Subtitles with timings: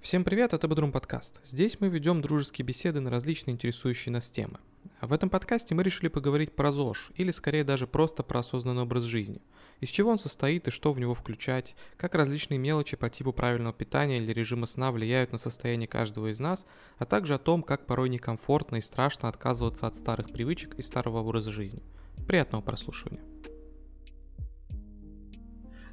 [0.00, 1.40] Всем привет, это Бодрум подкаст.
[1.44, 4.58] Здесь мы ведем дружеские беседы на различные интересующие нас темы.
[5.00, 8.82] А в этом подкасте мы решили поговорить про ЗОЖ, или скорее даже просто про осознанный
[8.82, 9.42] образ жизни.
[9.80, 13.74] Из чего он состоит и что в него включать, как различные мелочи по типу правильного
[13.74, 16.64] питания или режима сна влияют на состояние каждого из нас,
[16.98, 21.18] а также о том, как порой некомфортно и страшно отказываться от старых привычек и старого
[21.18, 21.82] образа жизни.
[22.26, 23.20] Приятного прослушивания.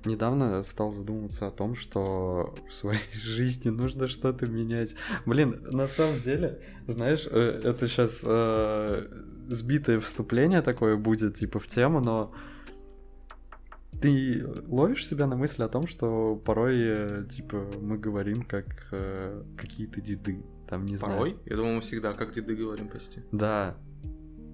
[0.05, 4.95] Недавно стал задумываться о том, что в своей жизни нужно что-то менять.
[5.25, 9.07] Блин, на самом деле, знаешь, э, это сейчас э,
[9.49, 12.33] сбитое вступление такое будет, типа, в тему, но
[14.01, 19.43] ты ловишь себя на мысли о том, что порой, э, типа, мы говорим как э,
[19.57, 20.97] какие-то деды, там, не порой?
[20.97, 21.17] знаю.
[21.17, 21.37] Порой?
[21.45, 23.21] Я думал, мы всегда как деды говорим почти.
[23.31, 23.77] Да,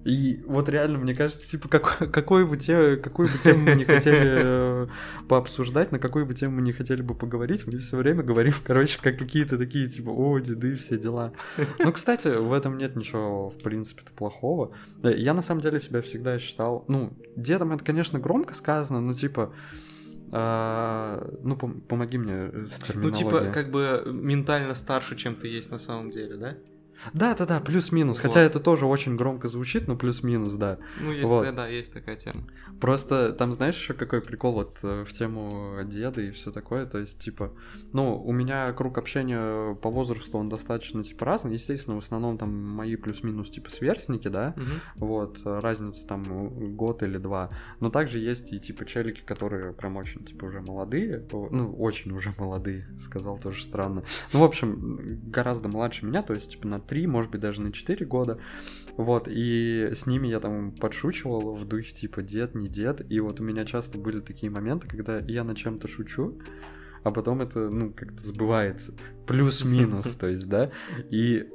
[0.04, 3.84] и вот реально, мне кажется, типа, как, какой бы те, какую бы тему мы не
[3.84, 4.86] хотели э,
[5.28, 8.98] пообсуждать, на какую бы тему мы не хотели бы поговорить, мы все время говорим, короче,
[9.00, 11.32] как какие-то такие, типа, о, деды, все дела.
[11.78, 14.72] Ну, кстати, в этом нет ничего, в принципе-то, плохого.
[15.02, 19.54] Я, на самом деле, себя всегда считал, ну, дедом это, конечно, громко сказано, но, типа,
[20.32, 23.24] а, ну, пом- помоги мне с терминологией.
[23.24, 26.56] Ну, типа, как бы ментально старше, чем ты есть на самом деле, да?
[27.12, 28.18] Да, да, да, плюс-минус.
[28.18, 28.22] Вот.
[28.22, 30.78] Хотя это тоже очень громко звучит, но плюс-минус, да.
[31.00, 31.54] Ну, есть, вот.
[31.54, 32.44] да, есть такая тема.
[32.80, 36.86] Просто там, знаешь, еще какой прикол вот э, в тему деда и все такое.
[36.86, 37.52] То есть, типа,
[37.92, 41.54] ну, у меня круг общения по возрасту, он достаточно, типа, разный.
[41.54, 44.54] Естественно, в основном там мои плюс-минус, типа, сверстники, да.
[44.56, 45.06] Угу.
[45.06, 47.50] Вот, разница там год или два.
[47.80, 51.26] Но также есть и, типа, челики, которые прям очень, типа, уже молодые.
[51.32, 54.02] Ну, очень уже молодые, сказал тоже странно.
[54.32, 57.72] Ну, в общем, гораздо младше меня, то есть, типа, на 3, может быть, даже на
[57.72, 58.38] 4 года.
[58.98, 63.10] Вот, и с ними я там подшучивал в духе типа дед, не дед.
[63.10, 66.38] И вот у меня часто были такие моменты, когда я на чем-то шучу,
[67.02, 68.92] а потом это, ну, как-то сбывается.
[69.26, 70.70] Плюс-минус, то есть, да.
[71.10, 71.48] И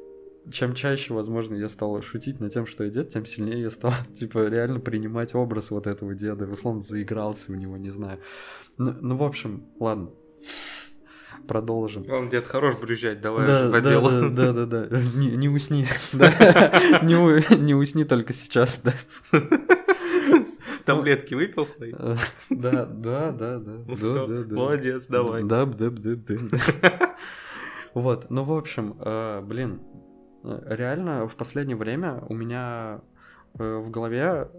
[0.52, 3.94] чем чаще, возможно, я стал шутить над тем, что я дед, тем сильнее я стал,
[4.20, 6.48] типа, реально принимать образ вот этого деда.
[6.48, 8.22] Условно, заигрался у него, не знаю.
[8.80, 10.10] Ну, ну в общем, ладно
[11.48, 12.04] продолжим.
[12.10, 14.10] Он дед хорош брюзжать, давай да, по да, делу.
[14.10, 15.02] Да, да, да, да.
[15.16, 15.88] Не, не усни.
[16.14, 18.94] не, не усни только сейчас, да.
[20.88, 21.94] Таблетки выпил свои?
[21.98, 22.16] Э,
[22.50, 23.72] да, да, да, да.
[23.86, 24.56] Ну.
[24.56, 25.44] Молодец, давай.
[25.44, 27.16] Да, да, да, да.
[27.94, 29.82] Вот, ну, в общем, э, блин,
[30.44, 33.02] реально в последнее время у меня
[33.60, 34.50] э, в голове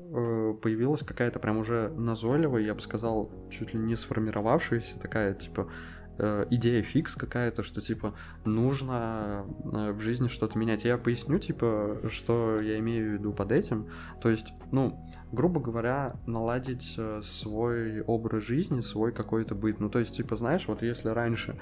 [0.60, 5.70] появилась какая-то прям уже назойливая, я бы сказал, чуть ли не сформировавшаяся такая, типа,
[6.18, 8.14] э, идея фикс какая-то, что типа
[8.44, 10.84] нужно э, в жизни что-то менять.
[10.84, 13.88] Я поясню, типа, что я имею в виду под этим.
[14.20, 15.00] То есть, ну,
[15.32, 19.80] грубо говоря, наладить э, свой образ жизни, свой какой-то быт.
[19.80, 21.58] Ну, то есть, типа, знаешь, вот если раньше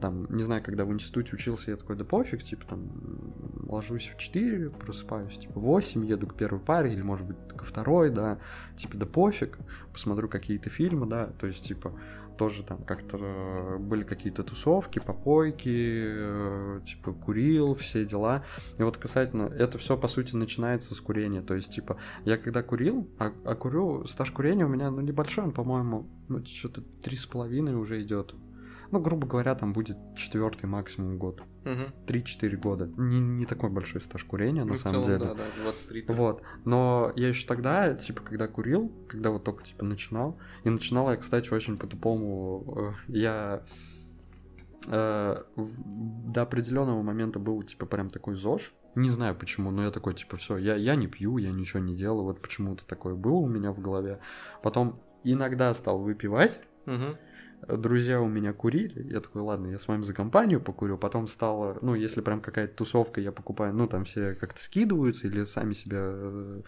[0.00, 2.88] там, не знаю, когда в институте учился, я такой, да пофиг, типа, там,
[3.66, 7.64] ложусь в 4, просыпаюсь, типа, в 8, еду к первой паре, или, может быть, ко
[7.64, 8.38] второй, да,
[8.76, 9.58] типа, да пофиг,
[9.92, 11.92] посмотрю какие-то фильмы, да, то есть, типа,
[12.40, 18.46] тоже там как-то э, были какие-то тусовки, попойки, э, типа курил, все дела.
[18.78, 21.42] И вот касательно, это все по сути начинается с курения.
[21.42, 25.44] То есть, типа, я когда курил, а, а курю, стаж курения у меня, ну, небольшой,
[25.44, 28.34] он, по-моему, ну, что-то три с половиной уже идет.
[28.90, 31.42] Ну, грубо говоря, там будет четвертый максимум год.
[31.64, 32.06] Угу.
[32.06, 32.90] 3-4 года.
[32.96, 35.30] Не, не такой большой стаж курения, ну, на самом целом, деле.
[35.30, 36.04] Да, да, 23.
[36.08, 36.42] Вот.
[36.64, 41.16] Но я еще тогда, типа, когда курил, когда вот только, типа, начинал, и начинал я,
[41.16, 42.94] кстати, очень по-тупому.
[43.08, 43.62] Э, я
[44.86, 48.72] э, до определенного момента был, типа, прям такой ЗОЖ.
[48.94, 51.94] Не знаю почему, но я такой, типа, все, я, я не пью, я ничего не
[51.94, 52.24] делаю.
[52.24, 54.18] Вот почему-то такое было у меня в голове.
[54.62, 56.60] Потом иногда стал выпивать.
[56.86, 57.16] Угу
[57.76, 61.78] друзья у меня курили, я такой, ладно, я с вами за компанию покурю, потом стало,
[61.82, 65.98] ну, если прям какая-то тусовка, я покупаю, ну, там все как-то скидываются или сами себя
[66.02, 66.60] э,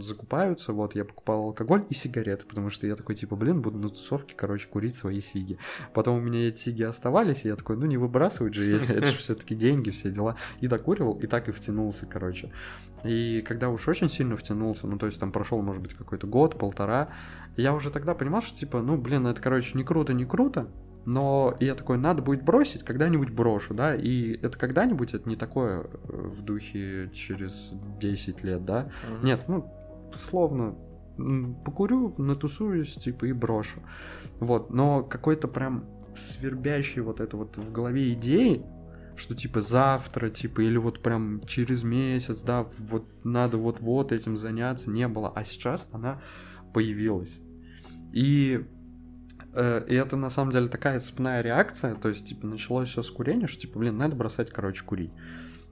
[0.00, 3.88] закупаются, вот, я покупал алкоголь и сигареты, потому что я такой, типа, блин, буду на
[3.88, 5.58] тусовке, короче, курить свои сиги.
[5.92, 9.18] Потом у меня эти сиги оставались, и я такой, ну, не выбрасывать же, это же
[9.18, 12.50] все таки деньги, все дела, и докуривал, и так и втянулся, короче.
[13.04, 16.58] И когда уж очень сильно втянулся, ну, то есть там прошел, может быть, какой-то год,
[16.58, 17.08] полтора,
[17.56, 20.68] я уже тогда понимал, что, типа, ну, блин, это, короче, не круто, не круто,
[21.04, 25.82] но я такой, надо будет бросить, когда-нибудь брошу, да, и это когда-нибудь, это не такое
[25.82, 29.24] э, в духе через 10 лет, да, mm-hmm.
[29.24, 29.70] нет, ну,
[30.16, 30.74] словно
[31.64, 33.80] покурю, натусуюсь, типа, и брошу,
[34.40, 35.84] вот, но какой-то прям
[36.14, 38.64] свербящий вот это вот в голове идеи,
[39.16, 44.90] что типа завтра, типа, или вот прям через месяц, да, вот надо вот-вот этим заняться,
[44.90, 45.32] не было.
[45.34, 46.20] А сейчас она
[46.72, 47.40] появилась.
[48.12, 48.64] И
[49.54, 53.10] Э, и это на самом деле такая цепная реакция, то есть, типа, началось все с
[53.10, 55.12] курения, что, типа, блин, надо бросать, короче, курить.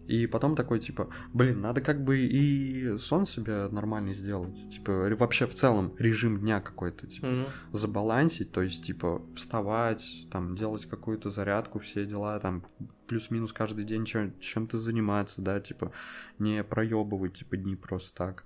[0.06, 4.68] И потом такой, типа, блин, надо как бы и сон себе нормальный сделать.
[4.70, 7.46] Типа, вообще в целом режим дня какой-то, типа, Мгм.
[7.72, 12.66] забалансить, то есть, типа, вставать, там, делать какую-то зарядку, все дела, там,
[13.06, 15.92] плюс-минус каждый день чем- чем-то заниматься, да, типа,
[16.38, 18.44] не проебывать, типа, дни просто так.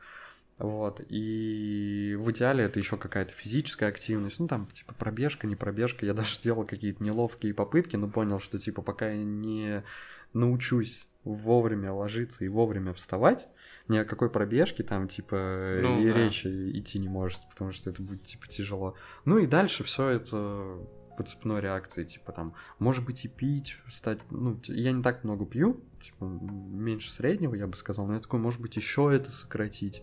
[0.59, 6.07] Вот, и в идеале это еще какая-то физическая активность, ну там, типа, пробежка, не пробежка,
[6.07, 9.85] я даже делал какие-то неловкие попытки, но понял, что, типа, пока я не
[10.33, 13.49] научусь вовремя ложиться и вовремя вставать,
[13.89, 16.17] ни о какой пробежке там, типа, Ну и да.
[16.17, 18.95] речи идти не может, потому что это будет, типа, тяжело.
[19.25, 20.79] Ну и дальше все это
[21.17, 25.47] по цепной реакции, типа, там, может быть, и пить, стать, ну, я не так много
[25.47, 30.03] пью, типа, меньше среднего, я бы сказал, но я такой, может быть, еще это сократить.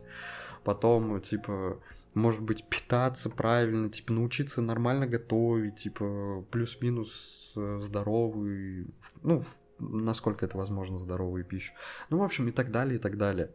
[0.63, 1.79] Потом, типа,
[2.15, 8.87] может быть, питаться правильно, типа, научиться нормально готовить, типа, плюс-минус э, здоровый,
[9.21, 9.43] ну,
[9.89, 11.73] насколько это возможно, здоровую пищу.
[12.09, 13.51] Ну, в общем, и так далее, и так далее.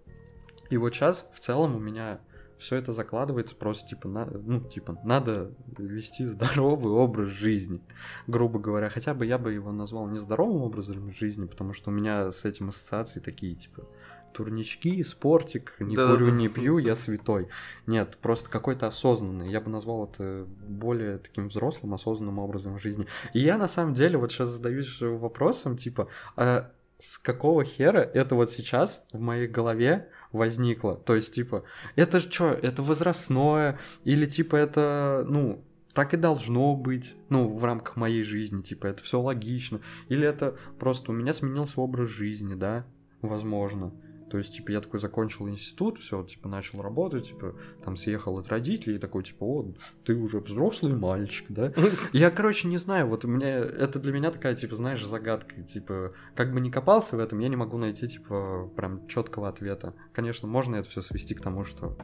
[0.71, 2.21] И вот сейчас, в целом, у меня
[2.59, 7.81] все это закладывается просто, типа, на, ну, типа, надо вести здоровый образ жизни,
[8.27, 8.91] грубо говоря.
[8.91, 12.45] Хотя бы я бы его назвал не здоровым образом жизни, потому что у меня с
[12.45, 13.87] этим ассоциации такие, типа,
[14.33, 16.19] турнички, спортик, не Да-да-да.
[16.19, 17.49] курю, не пью, я святой.
[17.87, 19.51] Нет, просто какой-то осознанный.
[19.51, 23.07] Я бы назвал это более таким взрослым, осознанным образом жизни.
[23.35, 28.35] И я на самом деле вот сейчас задаюсь вопросом, типа, а с какого хера это
[28.35, 30.97] вот сейчас в моей голове возникло?
[30.97, 31.65] То есть, типа,
[31.97, 33.79] это что, это возрастное?
[34.05, 35.65] Или, типа, это, ну,
[35.95, 39.81] так и должно быть, ну, в рамках моей жизни, типа, это все логично.
[40.09, 42.85] Или это просто у меня сменился образ жизни, да,
[43.23, 43.93] возможно.
[44.31, 48.49] То есть, типа, я такой закончил институт, все, типа, начал работать, типа, там съехал от
[48.49, 51.73] родителей, и такой, типа, о, ты уже взрослый мальчик, да?
[52.13, 56.13] Я, короче, не знаю, вот у меня, это для меня такая, типа, знаешь, загадка, типа,
[56.35, 59.95] как бы не копался в этом, я не могу найти, типа, прям четкого ответа.
[60.13, 61.97] Конечно, можно это все свести к тому, что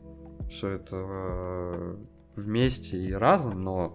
[0.50, 1.96] все это э,
[2.36, 3.94] вместе и разом, но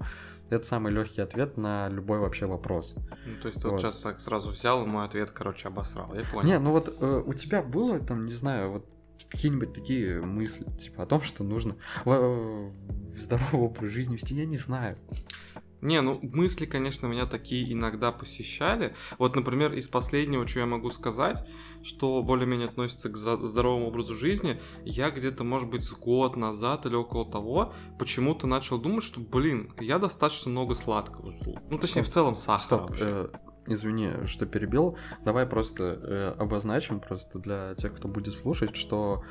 [0.49, 2.95] это самый легкий ответ на любой вообще вопрос.
[3.25, 3.93] Ну, то есть ты вот Вот.
[3.93, 6.13] сейчас сразу взял и мой ответ, короче, обосрал.
[6.13, 6.47] Я понял.
[6.47, 8.85] Не, ну вот э, у тебя было там, не знаю, вот
[9.29, 11.75] какие-нибудь такие мысли, типа, о том, что нужно
[12.05, 14.97] в, в здоровый образ жизни вести, я не знаю.
[15.81, 18.95] Не, ну мысли, конечно, меня такие иногда посещали.
[19.17, 21.45] Вот, например, из последнего, что я могу сказать,
[21.83, 26.95] что более-менее относится к здоровому образу жизни, я где-то, может быть, с год назад или
[26.95, 31.57] около того почему-то начал думать, что, блин, я достаточно много сладкого жру.
[31.69, 33.05] Ну, точнее, в целом сахара Стоп, вообще.
[33.05, 33.29] э,
[33.67, 34.97] извини, что перебил.
[35.23, 39.23] Давай просто э, обозначим просто для тех, кто будет слушать, что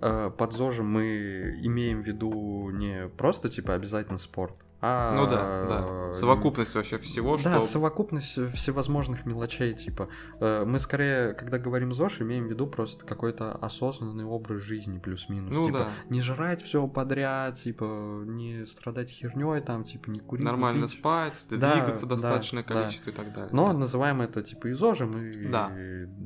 [0.00, 5.66] э, под ЗОЖем мы имеем в виду не просто типа обязательно спорт, а Ну да,
[5.68, 6.12] да.
[6.12, 7.60] Совокупность вообще всего, Да, что...
[7.60, 10.08] совокупность всевозможных мелочей, типа,
[10.40, 15.52] э, мы скорее, когда говорим ЗОЖ, имеем в виду просто какой-то осознанный образ жизни плюс-минус,
[15.52, 15.90] Ну типа, да.
[16.08, 20.98] не жрать все подряд, типа, не страдать херней, там, типа, не курить, не Нормально пить.
[20.98, 22.74] спать, Да, двигаться да, достаточное да.
[22.74, 23.50] количество и так далее.
[23.52, 23.78] Но да.
[23.78, 25.48] называем это типа и ЗОЖем, и...
[25.48, 25.72] Да.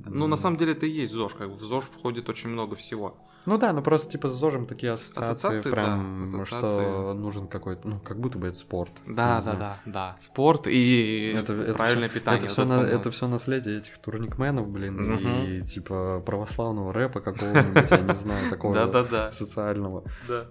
[0.07, 2.77] Ну, на самом деле это и есть ЗОЖ, как бы в ЗОЖ входит очень много
[2.77, 3.17] всего.
[3.45, 7.13] Ну да, ну просто типа с ЗОЖем такие ассоциации, Ассоциации, прям, да, что ассоциации.
[7.19, 8.93] нужен какой-то, ну, как будто бы это спорт.
[9.07, 9.59] Да, да, знаю.
[9.59, 10.17] да, да.
[10.21, 12.39] Спорт и Это, это правильное всё- питание.
[12.39, 12.89] Это вот все, по-моему.
[13.01, 15.45] это все наследие этих турникменов, блин, Мгм.
[15.47, 20.05] и типа православного рэпа какого-нибудь, я не знаю, такого социального.
[20.29, 20.45] Да.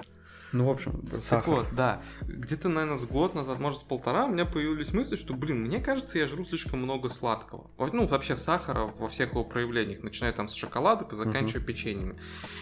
[0.51, 1.53] Ну, в общем, Так сахар.
[1.53, 2.01] вот, да.
[2.21, 5.79] Где-то, наверное, с год назад, может, с полтора, у меня появились мысли, что, блин, мне
[5.79, 7.69] кажется, я жру слишком много сладкого.
[7.77, 12.17] Ну, вообще сахара во всех его проявлениях, начиная там с шоколада и заканчивая печеньями.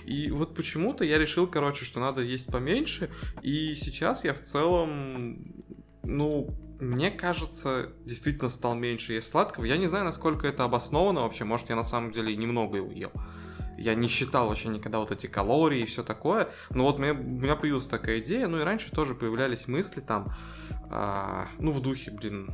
[0.06, 3.10] И вот почему-то я решил, короче, что надо есть поменьше,
[3.42, 5.64] и сейчас я в целом,
[6.04, 9.66] ну, мне кажется, действительно стал меньше есть сладкого.
[9.66, 13.12] Я не знаю, насколько это обосновано вообще, может, я на самом деле немного его ел.
[13.80, 16.50] Я не считал вообще никогда вот эти калории и все такое.
[16.70, 18.48] Но вот мне, у меня появилась такая идея.
[18.48, 20.30] Ну и раньше тоже появлялись мысли там,
[20.90, 22.54] а, ну в духе, блин.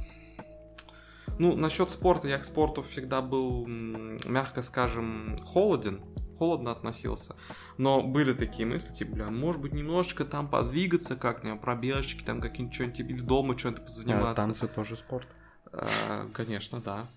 [1.38, 6.00] Ну, насчет спорта, я к спорту всегда был, мягко скажем, холоден,
[6.38, 7.36] холодно относился.
[7.78, 12.74] Но были такие мысли, типа, бля, может быть, немножечко там подвигаться как-нибудь, пробежки, там какие-нибудь
[12.76, 14.36] что-нибудь, или дома А, позаниматься.
[14.36, 15.28] танцы тоже спорт.
[15.74, 17.08] А, конечно, да.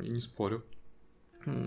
[0.00, 0.64] И не спорю.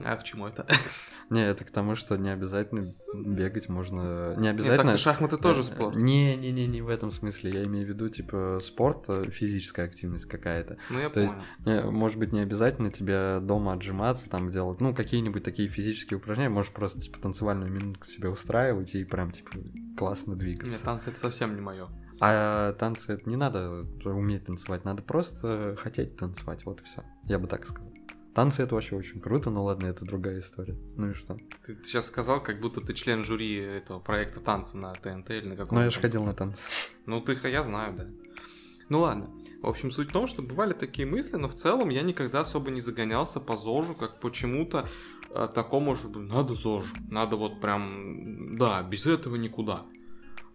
[0.06, 0.66] А к чему это?
[1.30, 4.34] Не, это к тому, что не обязательно бегать можно...
[4.36, 4.84] Не Нет, обязательно...
[4.84, 5.96] так-то шахматы тоже Э, спорт.
[5.96, 7.52] Не-не-не, не в этом смысле.
[7.52, 10.78] Я имею в виду, типа, спорт, э, физическая активность какая-то.
[10.90, 11.36] Ну, я то есть.
[11.66, 16.50] Не, Может быть, не обязательно тебе дома отжиматься, там делать, ну, какие-нибудь такие физические упражнения.
[16.50, 19.52] Можешь просто, типа, танцевальную минутку себе устраивать и прям, типа,
[19.98, 20.84] классно Нет, двигаться.
[20.84, 21.90] танцы это совсем не мое.
[22.22, 27.04] А танцы это не надо уметь танцевать, надо просто хотеть танцевать, вот и все.
[27.26, 27.94] Я бы так сказал.
[28.34, 30.78] Танцы это вообще очень круто, но ладно, это другая история.
[30.96, 31.38] Ну и что?
[31.66, 35.48] Ты, ты сейчас сказал, как будто ты член жюри этого проекта танца на ТНТ или
[35.48, 35.76] на каком-то.
[35.76, 36.66] Ну я же ходил на танцы.
[37.06, 38.08] Ну ты, я знаю, да.
[38.90, 39.30] Ну ладно.
[39.62, 42.72] В общем, суть в том, что бывали такие мысли, но в целом я никогда особо
[42.72, 44.88] не загонялся по ЗОЖу, как почему-то
[45.32, 49.86] э, такому же, надо ЗОЖ, надо вот прям, да, без этого никуда.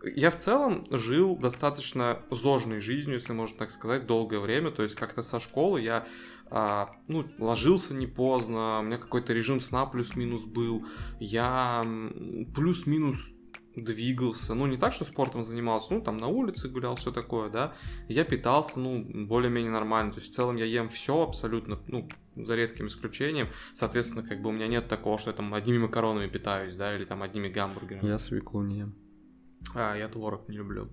[0.02, 4.70] Я в целом жил достаточно зожной жизнью, если можно так сказать, долгое время.
[4.70, 6.06] То есть как-то со школы я
[6.50, 10.86] а, ну, ложился не поздно, у меня какой-то режим сна плюс-минус был.
[11.18, 11.84] Я
[12.54, 13.16] плюс-минус
[13.76, 17.74] двигался, ну не так, что спортом занимался, ну там на улице гулял, все такое, да,
[18.08, 22.54] я питался, ну, более-менее нормально, то есть в целом я ем все абсолютно, ну, за
[22.54, 26.76] редким исключением, соответственно, как бы у меня нет такого, что я там одними макаронами питаюсь,
[26.76, 28.06] да, или там одними гамбургерами.
[28.06, 28.94] Я свеклу не ем.
[29.74, 30.90] А, я творог не люблю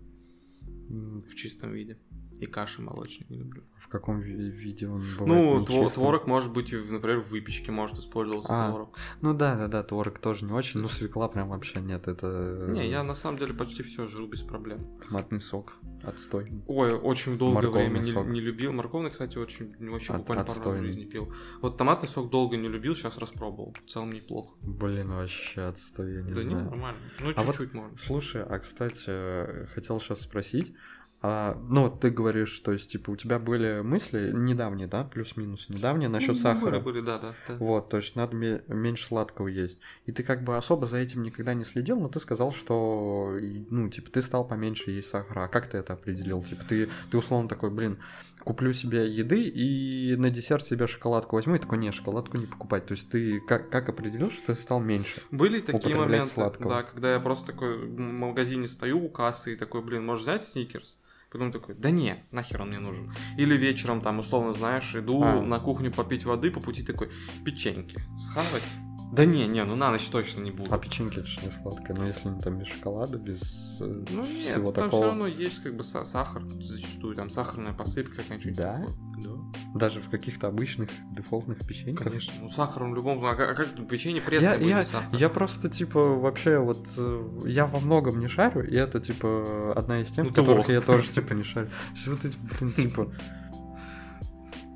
[0.89, 1.97] в чистом виде.
[2.41, 3.63] И каши молочные не люблю.
[3.77, 5.27] В каком ви- виде он бывает?
[5.27, 8.97] Ну, тво- творог может быть, например, в выпечке может использоваться а, творог.
[9.21, 10.79] Ну да, да, да, творог тоже не очень.
[10.79, 12.07] Ну, свекла прям вообще нет.
[12.07, 12.65] Это.
[12.69, 14.83] Не, я на самом деле почти все жил без проблем.
[15.07, 15.75] Томатный сок.
[16.03, 16.51] Отстой.
[16.65, 18.71] Ой, очень долгое время не, не любил.
[18.71, 21.31] Морковный, кстати, очень вообще От, буквально пару раз в жизни пил.
[21.61, 23.75] Вот томатный сок долго не любил, сейчас распробовал.
[23.85, 24.55] В целом неплохо.
[24.61, 26.49] Блин, вообще отстой, я не да знаю.
[26.49, 26.99] Да не, нормально.
[27.19, 27.97] Ну, а чуть-чуть вот, можно.
[27.99, 30.73] Слушай, а кстати, хотел сейчас спросить.
[31.23, 36.09] А, ну, ты говоришь, то есть, типа, у тебя были мысли недавние, да, плюс-минус недавние
[36.09, 36.79] насчет ну, сахара.
[36.79, 37.55] Были, были, да, да, да.
[37.57, 39.77] Вот, то есть надо меньше сладкого есть.
[40.07, 43.37] И ты как бы особо за этим никогда не следил, но ты сказал, что,
[43.69, 45.43] ну, типа, ты стал поменьше есть сахара.
[45.43, 46.41] А как ты это определил?
[46.41, 47.99] Типа, ты, ты условно такой, блин,
[48.43, 52.87] куплю себе еды и на десерт себе шоколадку возьму, и такой, не, шоколадку не покупать.
[52.87, 56.73] То есть ты как, как определил, что ты стал меньше Были такие моменты, сладкого?
[56.73, 60.43] да, когда я просто такой в магазине стою у кассы и такой, блин, можешь взять
[60.43, 60.97] сникерс?
[61.31, 63.13] Потом такой, да не, нахер он мне нужен.
[63.37, 65.41] Или вечером там, условно, знаешь, иду а.
[65.41, 67.09] на кухню попить воды, по пути такой,
[67.45, 68.63] печеньки схавать.
[69.11, 70.73] Да не, не, ну на ночь точно не буду.
[70.73, 73.41] А печеньки это же не сладкое, но если там без шоколада, без
[73.81, 75.01] э, ну, нет, всего там такого.
[75.01, 78.55] все равно есть как бы сахар, зачастую там сахарная посыпка какая-нибудь.
[78.55, 78.85] Да?
[79.17, 79.29] Да.
[79.75, 82.07] Даже в каких-то обычных дефолтных печеньках?
[82.07, 83.23] Конечно, ну сахар в любом...
[83.25, 85.19] А как, а как печенье пресное я, будет я, сахар?
[85.19, 86.87] Я просто, типа, вообще вот...
[86.97, 90.69] Э, я во многом не шарю, и это, типа, одна из тем, ну, в которых
[90.69, 91.69] я тоже, типа, не шарю.
[91.95, 93.13] Все эти, блин, типа...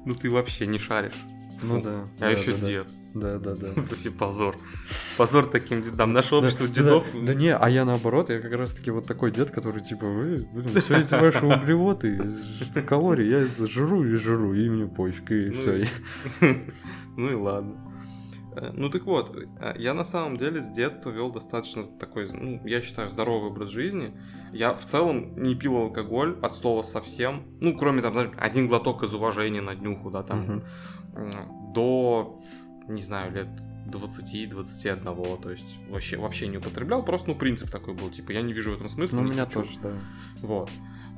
[0.06, 1.25] Ну ты вообще не шаришь.
[1.63, 2.08] Ну да.
[2.20, 2.88] Да, еще дед.
[3.16, 3.68] Да, да, да.
[3.90, 4.58] Вообще позор.
[5.18, 6.12] Позор таким дедам.
[6.12, 7.08] Наше общество да, дедов.
[7.14, 10.06] Да, да не, а я наоборот, я как раз таки вот такой дед, который типа,
[10.06, 12.30] вы, блин, все эти ваши углеводы,
[12.86, 15.88] калории, я жру и жру, и мне пофиг, и ну, все.
[17.18, 17.96] Ну и ладно.
[18.56, 22.62] Э, ну так вот, э, я на самом деле с детства вел достаточно такой, ну,
[22.66, 24.14] я считаю, здоровый образ жизни.
[24.52, 27.44] Я в целом не пил алкоголь от слова совсем.
[27.62, 31.74] Ну, кроме там, знаешь, один глоток из уважения на днюху, да, там, угу.
[31.74, 32.42] до
[32.88, 33.48] не знаю, лет
[33.88, 38.54] 20-21, то есть вообще, вообще не употреблял, просто, ну, принцип такой был, типа, я не
[38.54, 39.18] вижу в этом смысла.
[39.18, 39.62] Ну, у меня хочу.
[39.62, 39.92] тоже, да.
[40.42, 40.70] Вот.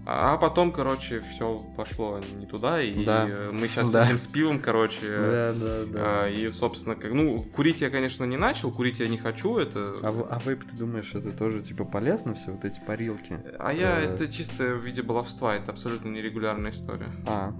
[0.09, 3.50] А потом, короче, все пошло не туда, и да.
[3.51, 4.05] мы сейчас да.
[4.05, 5.05] сидим с пивом, короче.
[5.05, 6.00] Да, да, да.
[6.00, 9.97] А, и, собственно, как, ну, курить я, конечно, не начал, курить я не хочу, это...
[10.01, 13.38] А, а вейп, ты думаешь, это тоже, типа, полезно, все вот эти парилки?
[13.59, 17.09] А я, э, это чисто в виде баловства, это абсолютно нерегулярная история.
[17.25, 17.53] А,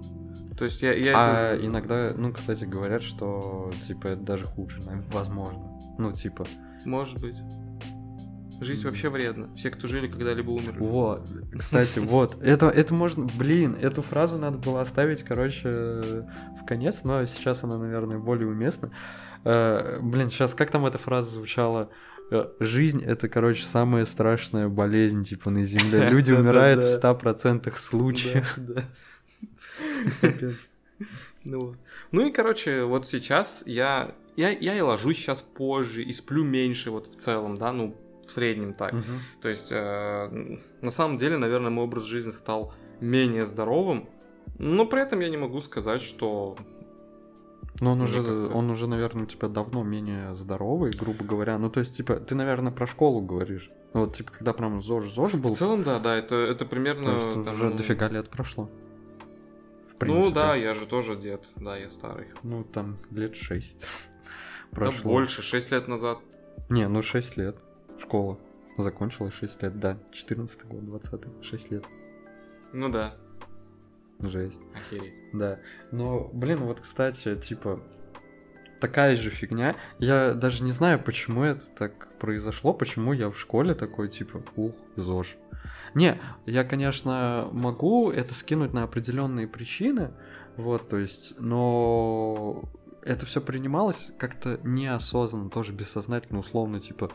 [0.58, 1.66] то есть я, я а это...
[1.66, 5.78] иногда, ну, кстати, говорят, что типа это даже хуже, возможно.
[5.98, 6.46] Ну, типа.
[6.84, 7.36] Может быть.
[8.60, 9.52] Жизнь вообще вредна.
[9.54, 10.78] Все, кто жили, когда-либо умерли.
[10.80, 12.42] Вот, кстати, вот.
[12.42, 13.28] Это, это можно...
[13.38, 15.68] Блин, эту фразу надо было оставить, короче,
[16.60, 18.90] в конец, но сейчас она, наверное, более уместна.
[19.44, 21.90] Э, блин, сейчас как там эта фраза звучала?
[22.32, 26.08] Э, жизнь— это, короче, самая страшная болезнь, типа, на Земле.
[26.10, 28.58] Люди умирают в 100% случаев.
[31.44, 31.76] Ну,
[32.10, 36.90] ну и, короче, вот сейчас я, я, я и ложусь сейчас позже, и сплю меньше
[36.90, 38.92] вот в целом, да, ну, в среднем так.
[38.92, 39.02] Угу.
[39.42, 44.08] То есть, э, на самом деле, наверное, мой образ жизни стал менее здоровым,
[44.58, 46.56] но при этом я не могу сказать, что...
[47.80, 51.56] Но он уже, он уже, наверное, у тебя давно менее здоровый, грубо говоря.
[51.58, 53.70] Ну, то есть, типа, ты, наверное, про школу говоришь.
[53.94, 55.54] Ну, вот, типа, когда прям ЗОЖ-ЗОЖ был.
[55.54, 57.04] В целом, да, да, это, это примерно...
[57.04, 58.68] То есть, там, уже дофига лет прошло
[59.98, 60.28] принципе.
[60.28, 62.28] Ну да, я же тоже дед, да, я старый.
[62.42, 63.86] Ну там лет шесть
[64.70, 65.02] прошло.
[65.02, 66.18] Да больше, шесть лет назад.
[66.68, 67.56] Не, ну шесть лет.
[67.98, 68.38] Школа
[68.76, 69.98] закончилась шесть лет, да.
[70.12, 71.84] 14 год, 20 шесть лет.
[72.72, 73.16] Ну да.
[74.20, 74.60] Жесть.
[74.74, 75.14] Охереть.
[75.32, 75.60] Да.
[75.90, 77.82] Но, блин, вот, кстати, типа,
[78.80, 79.76] такая же фигня.
[79.98, 84.74] Я даже не знаю, почему это так произошло, почему я в школе такой, типа, ух,
[84.96, 85.36] ЗОЖ.
[85.94, 90.12] Не, я, конечно, могу это скинуть на определенные причины,
[90.56, 92.64] вот, то есть, но
[93.02, 97.10] это все принималось как-то неосознанно, тоже бессознательно, условно, типа,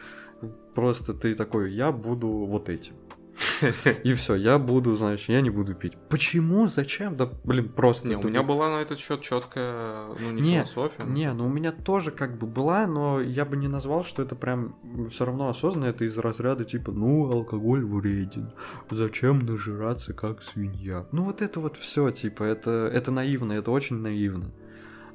[0.73, 2.95] просто ты такой, я буду вот этим.
[4.03, 5.93] И все, я буду, значит, я не буду пить.
[6.09, 6.67] Почему?
[6.67, 7.15] Зачем?
[7.15, 8.07] Да, блин, просто.
[8.07, 11.03] Не, у меня была на этот счет четкая, ну, не, не философия.
[11.03, 14.35] Не, ну у меня тоже как бы была, но я бы не назвал, что это
[14.35, 14.75] прям
[15.09, 15.85] все равно осознанно.
[15.85, 18.53] Это из разряда типа, ну, алкоголь вреден.
[18.91, 21.05] Зачем нажираться как свинья?
[21.11, 24.51] Ну, вот это вот все, типа, это, это наивно, это очень наивно.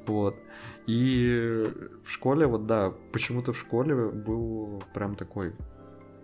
[0.05, 0.35] Вот.
[0.87, 1.71] И
[2.03, 5.53] в школе, вот да, почему-то в школе был прям такой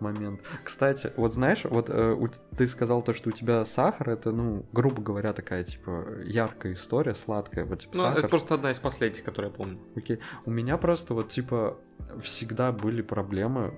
[0.00, 0.42] момент.
[0.64, 2.16] Кстати, вот знаешь, вот э,
[2.56, 7.14] ты сказал то, что у тебя сахар, это, ну, грубо говоря, такая, типа, яркая история,
[7.14, 8.18] сладкая, вот, типа, Ну, сахар.
[8.18, 9.80] это просто одна из последних, которые я помню.
[9.96, 10.18] Окей.
[10.44, 11.78] У меня просто, вот, типа,
[12.22, 13.74] всегда были проблемы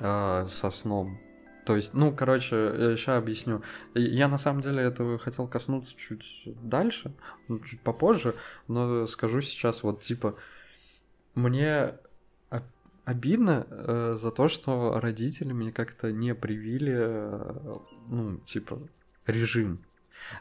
[0.00, 1.18] э, со сном.
[1.64, 3.62] То есть, ну, короче, сейчас объясню.
[3.94, 7.12] Я на самом деле этого хотел коснуться чуть дальше,
[7.48, 8.36] ну, чуть попозже,
[8.68, 10.36] но скажу сейчас вот типа
[11.34, 11.94] мне
[13.06, 17.76] обидно э, за то, что родители мне как-то не привили, э,
[18.08, 18.80] ну, типа,
[19.26, 19.78] режим.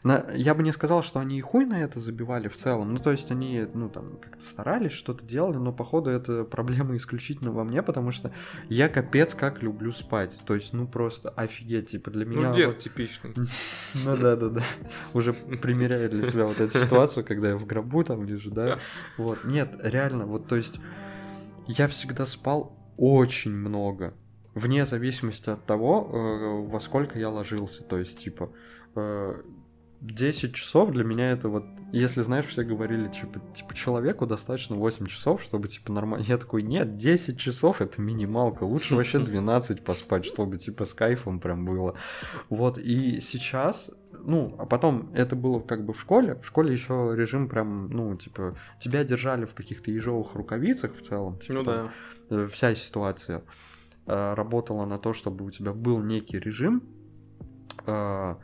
[0.03, 2.93] На, я бы не сказал, что они и хуй на это забивали в целом.
[2.93, 7.51] Ну, то есть они, ну, там, как-то старались, что-то делали, но, походу, это проблема исключительно
[7.51, 8.31] во мне, потому что
[8.67, 10.39] я капец как люблю спать.
[10.45, 12.49] То есть, ну, просто офигеть, типа, для меня...
[12.49, 12.79] Ну, дед вот...
[12.79, 13.33] типичный.
[14.05, 14.63] Ну, да-да-да.
[15.13, 18.79] Уже примеряю для себя вот эту ситуацию, когда я в гробу там лежу, да.
[19.17, 19.43] Вот.
[19.43, 20.79] Нет, реально, вот, то есть
[21.67, 24.13] я всегда спал очень много.
[24.53, 27.83] Вне зависимости от того, э, во сколько я ложился.
[27.83, 28.51] То есть, типа,
[28.95, 29.41] э,
[30.05, 35.07] 10 часов для меня это вот, если знаешь, все говорили, типа, типа человеку достаточно 8
[35.07, 36.23] часов, чтобы, типа, нормально.
[36.27, 41.39] Я такой, нет, 10 часов это минималка, лучше вообще 12 поспать, чтобы, типа, с кайфом
[41.39, 41.95] прям было.
[42.49, 47.13] Вот, и сейчас, ну, а потом это было как бы в школе, в школе еще
[47.15, 51.89] режим прям, ну, типа, тебя держали в каких-то ежовых рукавицах в целом, типа, ну, там,
[52.29, 52.43] да.
[52.43, 53.43] Э, вся ситуация
[54.05, 56.83] э, работала на то, чтобы у тебя был некий режим,
[57.87, 58.35] э,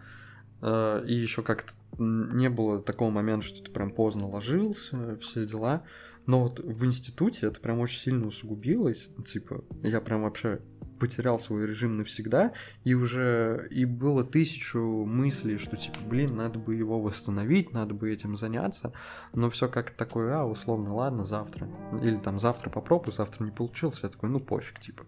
[0.63, 5.83] и еще как-то не было такого момента, что ты прям поздно ложился, все дела.
[6.25, 9.09] Но вот в институте это прям очень сильно усугубилось.
[9.25, 10.61] Типа, я прям вообще
[11.01, 16.75] потерял свой режим навсегда, и уже и было тысячу мыслей, что типа, блин, надо бы
[16.75, 18.93] его восстановить, надо бы этим заняться,
[19.33, 21.67] но все как такое, а, условно, ладно, завтра,
[22.03, 25.05] или там завтра попробую, завтра не получилось, я такой, ну пофиг, типа,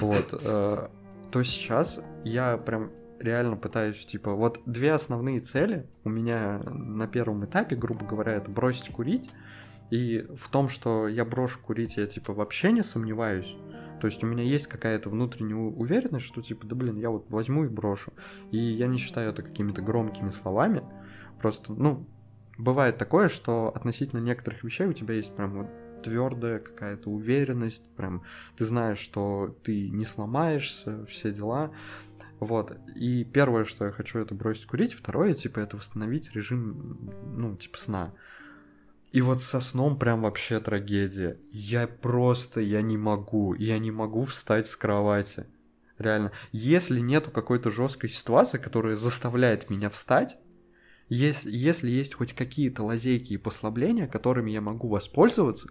[0.00, 0.88] вот, э,
[1.30, 7.44] то сейчас я прям реально пытаюсь, типа, вот две основные цели у меня на первом
[7.44, 9.30] этапе, грубо говоря, это бросить курить.
[9.90, 13.56] И в том, что я брошу курить, я, типа, вообще не сомневаюсь.
[14.00, 17.64] То есть у меня есть какая-то внутренняя уверенность, что, типа, да блин, я вот возьму
[17.64, 18.12] и брошу.
[18.50, 20.82] И я не считаю это какими-то громкими словами.
[21.40, 22.06] Просто, ну,
[22.58, 25.68] бывает такое, что относительно некоторых вещей у тебя есть прям вот
[26.02, 28.22] твердая какая-то уверенность, прям
[28.56, 31.72] ты знаешь, что ты не сломаешься, все дела.
[32.40, 32.76] Вот.
[32.94, 34.92] И первое, что я хочу, это бросить курить.
[34.92, 38.14] Второе, типа, это восстановить режим, ну, типа, сна.
[39.10, 41.38] И вот со сном прям вообще трагедия.
[41.50, 43.54] Я просто, я не могу.
[43.54, 45.46] Я не могу встать с кровати.
[45.98, 46.32] Реально.
[46.52, 50.38] Если нету какой-то жесткой ситуации, которая заставляет меня встать,
[51.08, 55.70] если, если есть хоть какие-то лазейки и послабления, которыми я могу воспользоваться,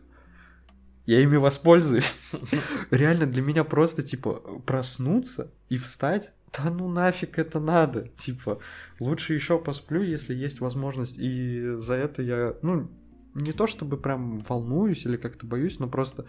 [1.05, 2.17] я ими воспользуюсь.
[2.91, 4.33] Реально для меня просто, типа,
[4.65, 8.59] проснуться и встать да ну нафиг это надо, типа,
[8.99, 12.89] лучше еще посплю, если есть возможность, и за это я, ну,
[13.33, 16.25] не то чтобы прям волнуюсь или как-то боюсь, но просто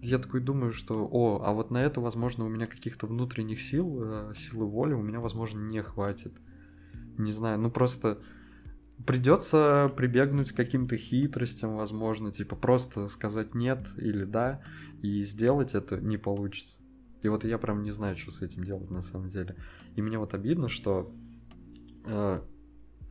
[0.00, 4.00] я такой думаю, что, о, а вот на это, возможно, у меня каких-то внутренних сил,
[4.02, 6.32] э, силы воли у меня, возможно, не хватит.
[7.18, 8.18] Не знаю, ну просто
[9.06, 14.62] придется прибегнуть к каким-то хитростям, возможно, типа просто сказать нет или да,
[15.02, 16.78] и сделать это не получится.
[17.22, 19.56] И вот я прям не знаю, что с этим делать на самом деле.
[19.96, 21.12] И мне вот обидно, что
[22.04, 22.40] э,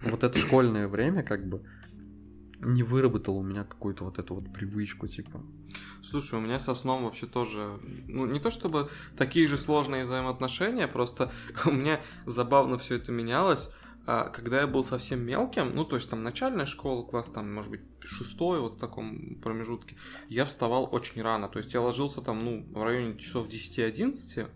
[0.01, 1.63] вот это школьное время как бы
[2.59, 5.43] не выработало у меня какую-то вот эту вот привычку, типа.
[6.03, 10.87] Слушай, у меня со сном вообще тоже, ну не то чтобы такие же сложные взаимоотношения,
[10.87, 11.31] просто
[11.65, 13.69] у меня забавно все это менялось.
[14.09, 17.69] А, когда я был совсем мелким, ну, то есть там начальная школа, класс там, может
[17.69, 19.97] быть, шестой, вот в таком промежутке,
[20.29, 21.49] я вставал очень рано.
[21.49, 24.47] То есть я ложился там, ну, в районе часов 10-11,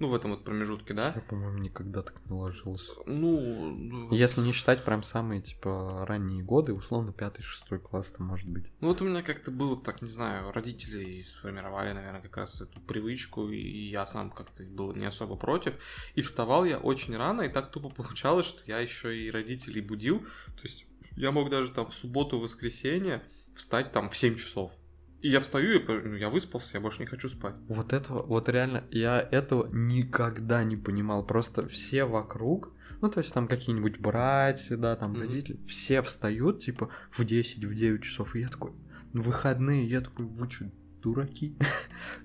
[0.00, 1.12] Ну, в этом вот промежутке, да?
[1.14, 2.92] Я, по-моему, никогда так не ложился.
[3.04, 8.48] Ну, Если не считать прям самые, типа, ранние годы, условно, пятый, шестой класс там может
[8.48, 8.72] быть.
[8.80, 12.80] Ну вот у меня как-то было так, не знаю, родители сформировали, наверное, как раз эту
[12.80, 15.76] привычку, и я сам как-то был не особо против.
[16.14, 20.20] И вставал я очень рано, и так тупо получалось, что я еще и родителей будил.
[20.20, 20.86] То есть
[21.16, 23.22] я мог даже там в субботу, воскресенье
[23.54, 24.72] встать там в 7 часов.
[25.20, 27.54] И я встаю, и ну, я выспался, я больше не хочу спать.
[27.68, 31.24] Вот этого, вот реально, я этого никогда не понимал.
[31.26, 35.20] Просто все вокруг, ну, то есть там какие-нибудь братья, да, там Мгм.
[35.20, 38.34] родители, все встают, типа, в 10, в 9 часов.
[38.34, 38.72] И я такой,
[39.12, 41.56] «Ну, выходные, я такой, вы что, дураки?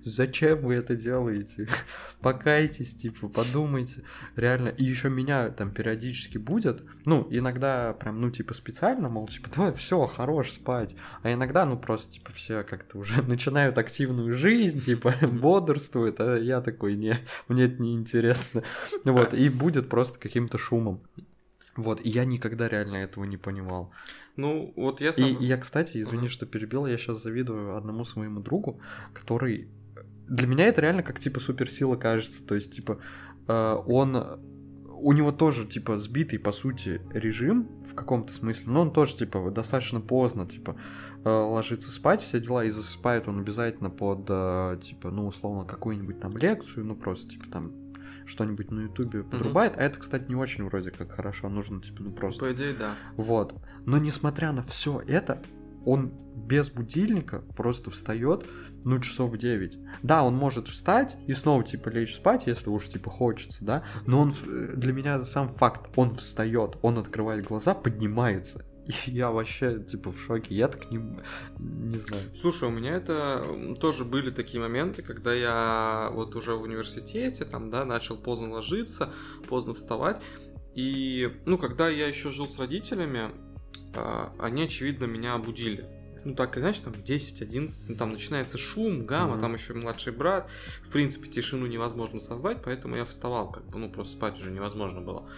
[0.01, 1.67] Зачем вы это делаете?
[2.21, 4.03] Покайтесь, типа, подумайте.
[4.35, 4.69] Реально.
[4.69, 6.83] И еще меня там периодически будет.
[7.05, 10.95] Ну, иногда прям, ну, типа, специально, мол, типа, давай, все, хорош спать.
[11.23, 16.61] А иногда, ну, просто, типа, все как-то уже начинают активную жизнь, типа, бодрствуют, а я
[16.61, 18.63] такой, не, мне это не интересно.
[19.03, 21.01] Вот, и будет просто каким-то шумом.
[21.75, 23.91] Вот, и я никогда реально этого не понимал.
[24.35, 25.25] Ну, вот я сам...
[25.25, 26.29] И я, кстати, извини, Ага.
[26.29, 28.79] что перебил, я сейчас завидую одному своему другу,
[29.13, 29.69] который...
[30.27, 32.45] Для меня это реально как, типа, суперсила кажется.
[32.45, 32.99] То есть, типа,
[33.47, 34.15] э, он...
[34.97, 38.65] У него тоже, типа, сбитый, по сути, режим в каком-то смысле.
[38.67, 40.77] Но он тоже, типа, достаточно поздно, типа,
[41.23, 46.19] э, ложится спать, все дела, и засыпает он обязательно под, э, типа, ну, условно, какую-нибудь
[46.19, 47.71] там лекцию, ну, просто, типа, там,
[48.25, 49.77] что-нибудь на ютубе подрубает.
[49.77, 51.49] А это, кстати, не очень вроде как хорошо.
[51.49, 52.95] Нужно, типа, ну, просто По идее, да.
[53.17, 53.55] вот.
[53.85, 55.41] Но несмотря на все это,
[55.85, 58.45] он без будильника просто встает,
[58.83, 59.77] ну, часов в 9.
[60.03, 63.83] Да, он может встать и снова, типа, лечь спать, если уж, типа, хочется, да.
[64.05, 68.65] Но он, в- для меня сам факт, он встает, он открывает глаза, поднимается.
[69.05, 70.53] Я вообще, типа, в шоке.
[70.55, 70.99] Я так не,
[71.59, 72.23] не знаю.
[72.35, 77.69] Слушай, у меня это тоже были такие моменты, когда я вот уже в университете, там,
[77.69, 79.11] да, начал поздно ложиться,
[79.47, 80.21] поздно вставать.
[80.75, 83.31] И, ну, когда я еще жил с родителями,
[83.95, 85.89] а, они, очевидно, меня будили.
[86.25, 89.39] Ну, так или иначе, там 10-11, ну, там начинается шум, гамма, Мгм.
[89.41, 90.49] там еще младший брат.
[90.83, 95.01] В принципе, тишину невозможно создать, поэтому я вставал, как бы, ну, просто спать уже невозможно
[95.01, 95.29] было.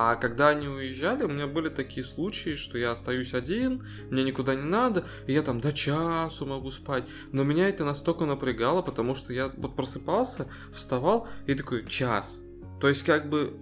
[0.00, 4.54] А когда они уезжали, у меня были такие случаи, что я остаюсь один, мне никуда
[4.54, 7.02] не надо, и я там до часу могу спать.
[7.32, 12.40] Но меня это настолько напрягало, потому что я вот просыпался, вставал и такой час.
[12.80, 13.52] То есть как бы,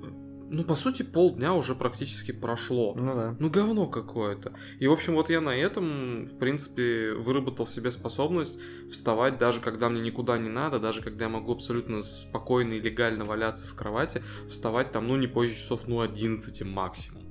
[0.48, 2.94] ну по сути полдня уже практически прошло.
[2.94, 3.36] Ну да.
[3.38, 4.52] Ну говно какое-то.
[4.78, 8.58] И в общем вот я на этом, в принципе, выработал в себе способность
[8.90, 13.24] вставать даже когда мне никуда не надо, даже когда я могу абсолютно спокойно и легально
[13.24, 17.22] валяться в кровати, вставать там, ну не позже часов, ну 11 максимум.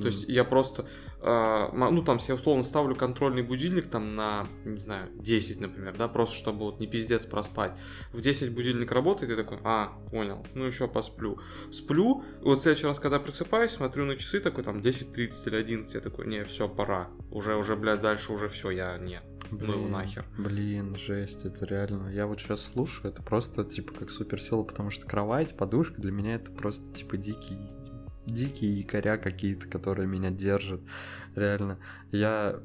[0.00, 0.86] То есть я просто,
[1.22, 6.36] ну там, я условно ставлю контрольный будильник там на, не знаю, 10, например, да, просто
[6.36, 7.72] чтобы вот не пиздец проспать.
[8.12, 11.38] В 10 будильник работает, и такой, а, понял, ну еще посплю.
[11.72, 15.56] Сплю, и вот в следующий раз, когда просыпаюсь, смотрю на часы, такой там 10.30 или
[15.56, 17.08] 11, я такой, не, все, пора.
[17.30, 19.20] Уже, уже, блядь, дальше уже все, я не.
[19.50, 20.24] Ну его нахер.
[20.36, 22.10] Блин, жесть, это реально.
[22.10, 26.34] Я вот сейчас слушаю, это просто типа как суперсила, потому что кровать, подушка для меня
[26.34, 27.75] это просто типа дикий
[28.26, 30.80] дикие якоря какие-то, которые меня держат.
[31.34, 31.78] Реально.
[32.12, 32.60] Я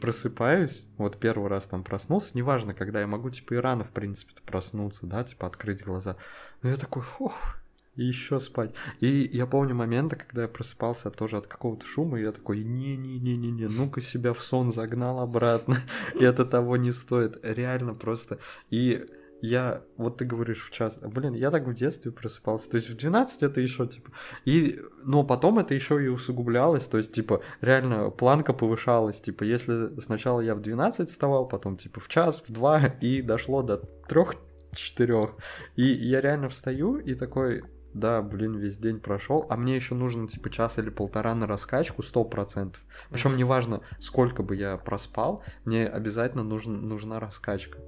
[0.00, 4.34] просыпаюсь, вот первый раз там проснулся, неважно, когда я могу, типа, и рано, в принципе,
[4.44, 6.16] проснуться, да, типа, открыть глаза.
[6.62, 7.56] Но я такой, фух,
[7.96, 8.72] и еще спать.
[9.00, 13.68] И я помню моменты, когда я просыпался тоже от какого-то шума, и я такой, не-не-не-не-не,
[13.68, 15.78] ну-ка себя в сон загнал обратно,
[16.14, 17.38] и это того не стоит.
[17.42, 18.38] Реально просто.
[18.70, 19.06] И
[19.44, 22.96] я, вот ты говоришь в час, блин, я так в детстве просыпался, то есть в
[22.96, 24.10] 12 это еще, типа,
[24.44, 30.00] и, но потом это еще и усугублялось, то есть, типа, реально планка повышалась, типа, если
[30.00, 33.78] сначала я в 12 вставал, потом, типа, в час, в два, и дошло до
[34.08, 35.36] трех-четырех,
[35.76, 40.26] и я реально встаю и такой, да, блин, весь день прошел, а мне еще нужно
[40.26, 42.82] типа час или полтора на раскачку, сто процентов.
[43.10, 47.78] Причем неважно, сколько бы я проспал, мне обязательно нужен, нужна раскачка.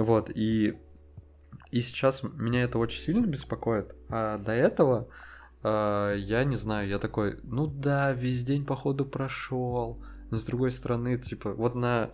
[0.00, 0.78] Вот, и,
[1.70, 5.08] и сейчас меня это очень сильно беспокоит, а до этого
[5.62, 10.72] э, я не знаю, я такой, ну да, весь день походу прошел, но с другой
[10.72, 12.12] стороны, типа, вот на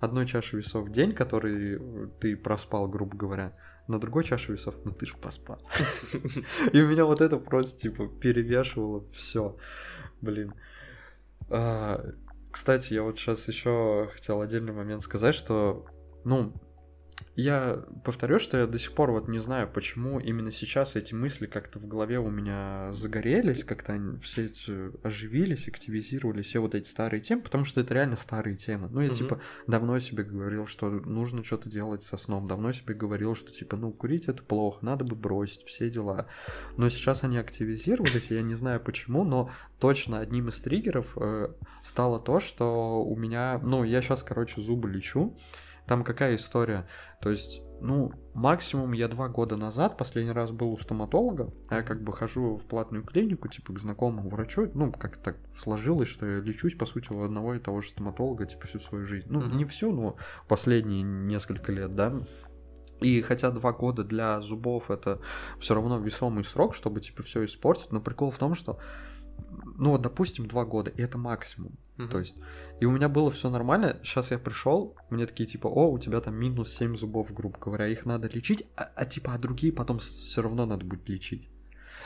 [0.00, 1.78] одной чаше весов день, который
[2.20, 5.60] ты проспал, грубо говоря, на другой чаше весов, ну ты же поспал.
[6.72, 9.56] И у меня вот это просто, типа, перевешивало все.
[10.20, 10.54] Блин.
[11.48, 12.04] А,
[12.50, 15.86] Кстати, я вот сейчас еще хотел отдельный момент сказать, что,
[16.24, 16.52] ну,
[17.34, 21.46] я повторю, что я до сих пор вот не знаю, почему именно сейчас эти мысли
[21.46, 26.88] как-то в голове у меня загорелись, как-то они все эти оживились, активизировались, все вот эти
[26.88, 28.88] старые темы, потому что это реально старые темы.
[28.90, 29.16] Ну, я, Мгм.
[29.16, 33.76] типа, давно себе говорил, что нужно что-то делать со сном, давно себе говорил, что, типа,
[33.76, 36.26] ну, курить это плохо, надо бы бросить, все дела.
[36.76, 41.48] Но сейчас они активизировались, я не знаю почему, но точно одним из триггеров э,
[41.82, 45.36] стало то, что у меня, ну, я сейчас, короче, зубы лечу,
[45.88, 46.86] там какая история?
[47.20, 51.82] То есть, ну, максимум я два года назад последний раз был у стоматолога, а я
[51.82, 56.26] как бы хожу в платную клинику, типа, к знакомому врачу, ну, как так сложилось, что
[56.26, 59.26] я лечусь, по сути, у одного и того же стоматолога, типа, всю свою жизнь.
[59.28, 62.14] Ну, не всю, но последние несколько лет, да.
[63.00, 65.20] И хотя два года для зубов это
[65.60, 68.80] все равно весомый срок, чтобы типа все испортить, но прикол в том, что
[69.78, 71.72] ну вот допустим два года, и это максимум.
[71.96, 72.10] Мгм.
[72.10, 72.36] То есть,
[72.80, 73.98] и у меня было все нормально.
[74.02, 77.86] Сейчас я пришел, мне такие типа, о, у тебя там минус 7 зубов, грубо говоря,
[77.88, 81.48] их надо лечить, а, а, типа, а другие потом все равно надо будет лечить.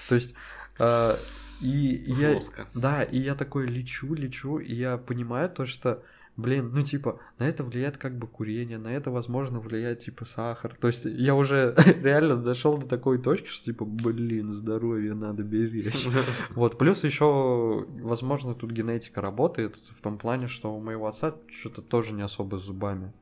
[0.09, 0.35] То есть,
[0.79, 1.17] э,
[1.61, 2.67] и я, Жестко.
[2.75, 6.03] да, и я такой лечу, лечу, и я понимаю то, что,
[6.43, 10.75] блин, ну типа, на это влияет как бы курение, на это, возможно, влияет типа сахар.
[10.75, 16.07] То есть я уже реально дошел до такой точки, что типа, блин, здоровье надо беречь.
[16.51, 21.83] Вот, плюс еще, возможно, тут генетика работает в том плане, что у моего отца что-то
[21.83, 23.13] тоже не особо с зубами.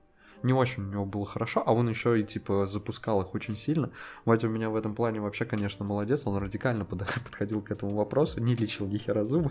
[0.42, 3.90] Не очень у него было хорошо, а он еще и типа запускал их очень сильно.
[4.24, 7.94] Батя у меня в этом плане вообще, конечно, молодец, он радикально под- подходил к этому
[7.94, 9.50] вопросу, не лечил ни хера зубы.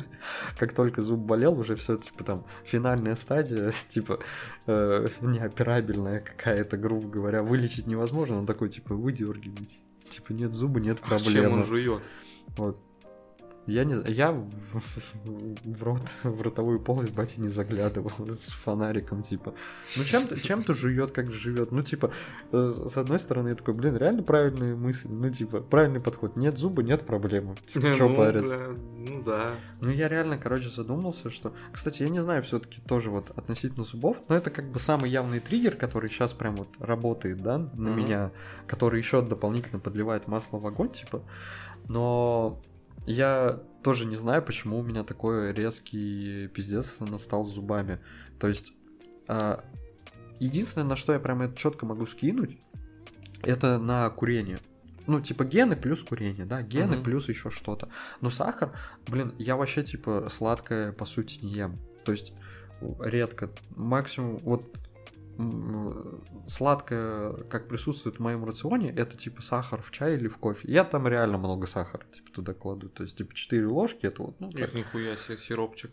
[0.57, 4.19] Как только зуб болел, уже все типа там финальная стадия, типа
[4.65, 8.37] э, неоперабельная какая-то, грубо говоря, вылечить невозможно.
[8.39, 9.77] Он такой типа выдергивайте.
[10.09, 11.63] Типа нет зуба, нет А чем он проблемы.
[11.63, 12.09] жует?
[12.57, 12.81] Вот.
[13.69, 19.53] Я не я в, в- рот, в ротовую полость бати не заглядывал с фонариком, типа.
[19.97, 21.71] Ну чем-то чем-то жует, как живет.
[21.71, 22.11] Ну, типа,
[22.51, 25.07] э, с одной стороны, я такой, блин, реально правильная мысль.
[25.09, 26.35] Ну, типа, правильный подход.
[26.35, 27.55] Нет зуба, нет проблемы.
[27.67, 28.57] Типа, что Ну, париться?
[28.57, 28.67] бля,
[29.11, 29.51] Ну да.
[29.81, 31.53] Ну, я реально, короче, задумался, что...
[31.71, 35.39] Кстати, я не знаю все-таки тоже вот относительно зубов, но это как бы самый явный
[35.39, 38.31] триггер, который сейчас прям вот работает, да, на меня,
[38.67, 41.21] который еще дополнительно подливает масло в огонь, типа.
[41.87, 42.61] Но
[43.09, 47.99] я тоже не знаю, почему у меня такой резкий пиздец настал с зубами.
[48.39, 48.71] То есть,
[49.27, 49.63] а,
[50.39, 52.59] единственное, на что я прям это четко могу скинуть,
[53.41, 54.59] это на курение.
[55.07, 57.03] Ну, типа гены плюс курение, да, гены Мгм.
[57.03, 57.89] плюс еще что-то.
[58.21, 58.73] Но сахар,
[59.07, 61.79] блин, я вообще типа сладкое по сути не ем.
[62.05, 62.33] То есть
[62.99, 64.77] редко, максимум вот
[66.47, 70.67] сладкое, как присутствует в моем рационе, это типа сахар в чай или в кофе.
[70.71, 72.89] Я там реально много сахара типа туда кладу.
[72.89, 75.91] То есть типа 4 ложки, это вот, ну, Их нихуя себе сиропчик.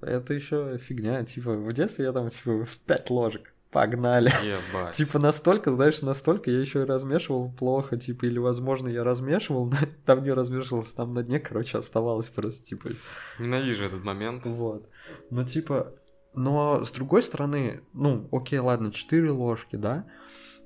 [0.00, 1.24] это еще фигня.
[1.24, 3.52] Типа в детстве я там типа 5 ложек.
[3.70, 4.30] Погнали.
[4.44, 4.94] Ебать.
[4.94, 9.78] Типа настолько, знаешь, настолько я еще и размешивал плохо, типа, или, возможно, я размешивал, но
[10.04, 12.90] там не размешивался, там на дне, короче, оставалось просто, типа,
[13.38, 14.44] Ненавижу этот момент.
[14.44, 14.90] вот.
[15.30, 15.94] Ну, типа,
[16.34, 20.06] но с другой стороны, ну, окей, ладно, 4 ложки, да,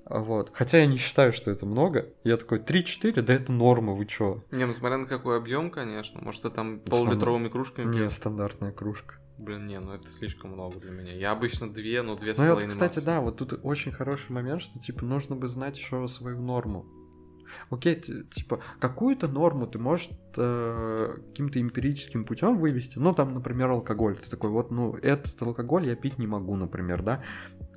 [0.08, 0.50] вот.
[0.54, 2.10] Хотя я не считаю, что это много.
[2.22, 4.40] Я такой, 3-4, да это норма, вы чё?
[4.52, 6.20] Не, ну смотря на какой объем, конечно.
[6.22, 8.12] Может, ты там Основном- пол-литровыми кружками Не, пьёшь?
[8.12, 9.16] стандартная кружка.
[9.38, 11.12] Блин, не, ну это слишком много для меня.
[11.12, 13.06] Я обычно две, но две с Ну и вот, половиной кстати, максимум.
[13.16, 16.86] да, вот тут очень хороший момент, что, типа, нужно бы знать еще свою норму.
[17.70, 22.98] Окей, ты, типа, какую-то норму ты можешь э, каким-то эмпирическим путем вывести.
[22.98, 24.18] Ну, там, например, алкоголь.
[24.18, 27.22] Ты такой, вот, ну, этот алкоголь я пить не могу, например, да,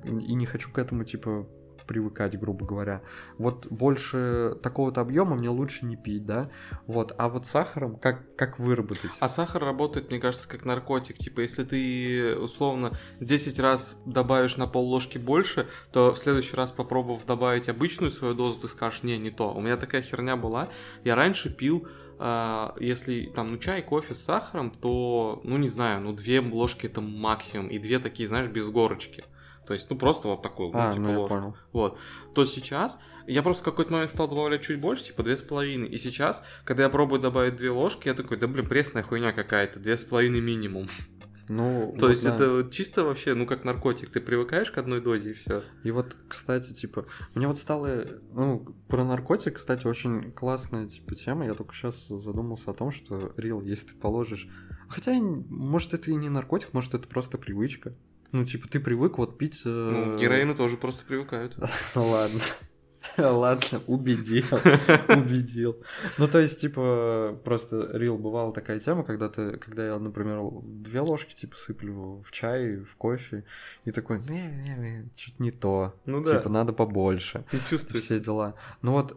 [0.04, 1.46] и не хочу к этому, типа,
[1.90, 3.02] привыкать, грубо говоря.
[3.36, 6.48] Вот больше такого-то объема мне лучше не пить, да.
[6.86, 9.10] Вот, а вот сахаром как, как выработать?
[9.18, 11.18] А сахар работает, мне кажется, как наркотик.
[11.18, 16.70] Типа, если ты, условно, 10 раз добавишь на пол ложки больше, то в следующий раз,
[16.70, 19.52] попробовав добавить обычную свою дозу, ты скажешь, не, не то.
[19.52, 20.68] У меня такая херня была.
[21.02, 21.88] Я раньше пил,
[22.20, 26.86] а, если там, ну, чай, кофе с сахаром, то, ну, не знаю, ну, две ложки
[26.86, 27.66] это максимум.
[27.66, 29.24] И две такие, знаешь, без горочки.
[29.70, 31.34] То есть, ну, просто вот такой, ну, а, типа, ну, ложку.
[31.36, 31.56] понял.
[31.72, 31.96] Вот.
[32.34, 35.86] То сейчас я просто в какой-то момент стал добавлять чуть больше, типа две с половиной.
[35.86, 39.78] И сейчас, когда я пробую добавить две ложки, я такой, да блин, пресная хуйня какая-то,
[39.78, 40.88] две с половиной минимум.
[41.48, 42.34] Ну, То вот есть да.
[42.34, 45.62] это чисто вообще, ну как наркотик, ты привыкаешь к одной дозе и все.
[45.84, 47.06] И вот, кстати, типа,
[47.36, 51.46] мне вот стало, ну, про наркотик, кстати, очень классная, типа, тема.
[51.46, 54.48] Я только сейчас задумался о том, что, Рил, если ты положишь...
[54.88, 57.94] Хотя, может, это и не наркотик, может, это просто привычка.
[58.32, 59.62] Ну, типа, ты привык вот пить...
[59.64, 61.56] э, Ну, к героину тоже просто привыкают.
[61.94, 62.40] Ладно.
[63.16, 64.44] Ладно, убедил,
[65.08, 65.82] убедил.
[66.18, 71.00] Ну, то есть, типа, просто, Рил, бывала такая тема, когда ты, когда я, например, две
[71.00, 73.44] ложки, типа, сыплю в чай, в кофе,
[73.86, 75.94] и такой, не-не-не, чуть не то.
[76.04, 76.36] Ну да.
[76.38, 77.44] Типа, надо побольше.
[77.50, 78.04] Ты чувствуешь.
[78.04, 78.54] Все дела.
[78.82, 79.12] Ну вот,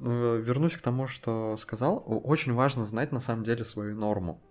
[0.00, 2.02] э, вернусь к тому, что сказал.
[2.06, 4.42] Очень важно знать, на самом деле, свою норму.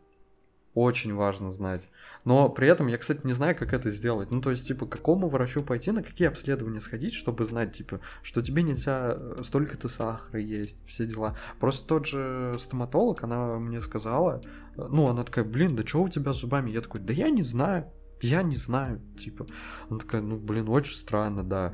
[0.73, 1.89] Очень важно знать.
[2.23, 4.31] Но при этом я, кстати, не знаю, как это сделать.
[4.31, 7.99] Ну, то есть, типа, к какому врачу пойти, на какие обследования сходить, чтобы знать, типа,
[8.23, 11.35] что тебе нельзя э, столько-то сахара есть, все дела.
[11.59, 14.41] Просто тот же стоматолог, она мне сказала,
[14.77, 16.71] э, ну, она такая, блин, да что у тебя с зубами?
[16.71, 17.91] Я такой, да я не знаю.
[18.21, 19.47] Я не знаю, типа.
[19.89, 21.73] Она такая, ну, блин, очень странно, да.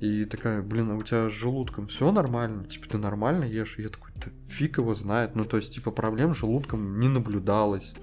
[0.00, 2.64] И такая, блин, а у тебя с желудком все нормально?
[2.64, 3.78] Типа, ты нормально ешь?
[3.78, 5.36] Я такой, да фиг его знает.
[5.36, 7.94] Ну, то есть, типа, проблем с желудком не наблюдалось.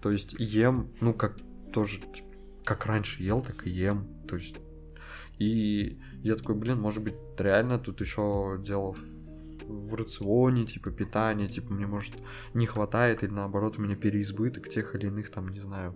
[0.00, 1.36] То есть, ем, ну, как
[1.72, 2.00] тоже,
[2.64, 4.06] как раньше ел, так и ем.
[4.28, 4.56] То есть,
[5.38, 8.94] и я такой, блин, может быть, реально тут еще дело
[9.64, 12.14] в, рационе, типа, питания, типа, мне, может,
[12.54, 15.94] не хватает, или наоборот, у меня переизбыток тех или иных, там, не знаю,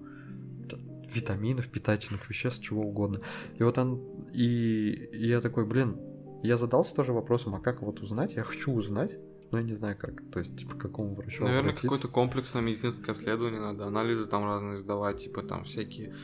[1.15, 3.21] витаминов, питательных веществ, чего угодно.
[3.59, 4.01] И вот он,
[4.33, 5.99] и, и я такой, блин,
[6.43, 8.35] я задался тоже вопросом, а как вот узнать?
[8.35, 9.17] Я хочу узнать,
[9.53, 10.23] но я не знаю как.
[10.33, 11.83] То есть, типа, к какому врачу Наверное, обратиться.
[11.83, 16.15] какое-то комплексное медицинское обследование надо, анализы там разные сдавать, типа там всякие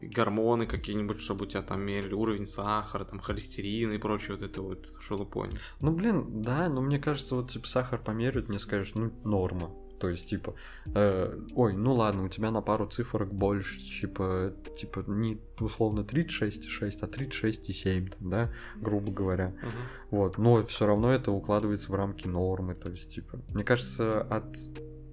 [0.00, 4.62] гормоны какие-нибудь, чтобы у тебя там мерили уровень сахара, там холестерина и прочее вот это
[4.62, 5.50] вот шелупонь.
[5.80, 9.70] Ну, блин, да, но мне кажется, вот, типа, сахар померяют, мне скажешь, ну, норма.
[10.04, 10.54] То есть, типа,
[10.94, 16.98] э, ой, ну ладно, у тебя на пару цифрок больше, типа, типа, не условно 36,6,
[17.00, 19.54] а 36,7, там, да, грубо говоря.
[19.62, 19.72] Мгм.
[20.10, 24.58] Вот, но все равно это укладывается в рамки нормы, то есть, типа, мне кажется, от...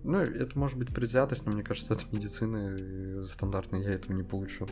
[0.04, 4.24] Ну, это может быть предвзятость, но мне кажется, от медицины э, стандартной я этого не
[4.24, 4.68] получу.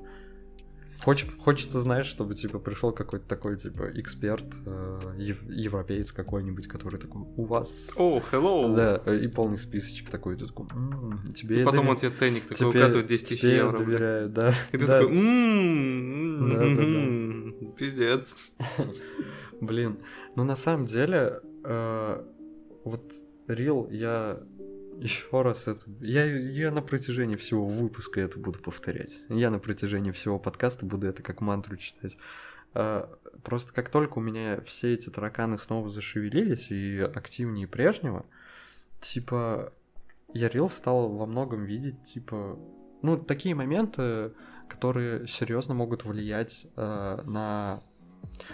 [1.01, 6.99] Хоч- хочется, знаешь, чтобы, типа, пришел какой-то такой, типа, эксперт, э, ев- европеец какой-нибудь, который
[6.99, 7.91] такой, у вас...
[7.97, 8.75] О, hello!
[8.75, 12.43] Да, и полный списочек такой, ты такой, «М, тебе И потом доверяю, он тебе ценник
[12.43, 13.77] такой тебе- укатывает 10 тысяч евро.
[13.77, 14.53] доверяю, да.
[14.73, 14.99] И ты Да.
[14.99, 16.81] такой, «М, Да-да-да.
[16.83, 18.35] м, пиздец.
[19.61, 19.99] Блин,
[20.35, 22.23] ну на самом деле, э,
[22.83, 23.13] вот
[23.47, 24.39] Рил, я
[24.99, 25.85] еще раз это...
[26.01, 29.21] Я, я на протяжении всего выпуска это буду повторять.
[29.29, 32.17] Я на протяжении всего подкаста буду это как мантру читать.
[32.73, 33.07] Э,
[33.43, 38.25] просто как только у меня все эти тараканы снова зашевелились и активнее прежнего,
[38.99, 39.73] типа,
[40.33, 42.59] я Рил стал во многом видеть, типа,
[43.01, 44.33] ну, такие моменты,
[44.67, 47.81] которые серьезно могут влиять э, на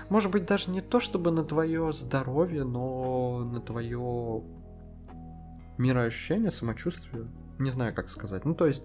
[0.10, 4.44] может быть, даже не то чтобы на твое здоровье, но на твое
[5.78, 7.28] мироощущение, самочувствие.
[7.60, 8.46] Не знаю, как сказать.
[8.46, 8.84] Ну, то есть,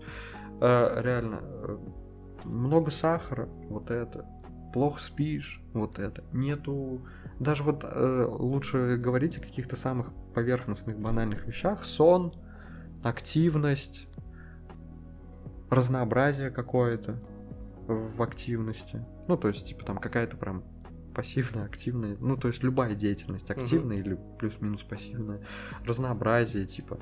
[0.61, 1.79] э, реально, э,
[2.45, 4.27] много сахара, вот это.
[4.73, 6.25] Плохо спишь, вот это.
[6.33, 7.07] Нету...
[7.41, 11.85] Даже вот э, лучше говорить о каких-то самых поверхностных, банальных вещах.
[11.85, 12.35] Сон,
[13.03, 14.07] активность,
[15.71, 17.19] разнообразие какое-то
[17.87, 19.05] в активности.
[19.27, 20.65] Ну, то есть, типа, там какая-то прям
[21.11, 25.41] пассивная, активная, ну, то есть любая деятельность, активная или плюс-минус пассивная,
[25.85, 26.99] разнообразие, типа,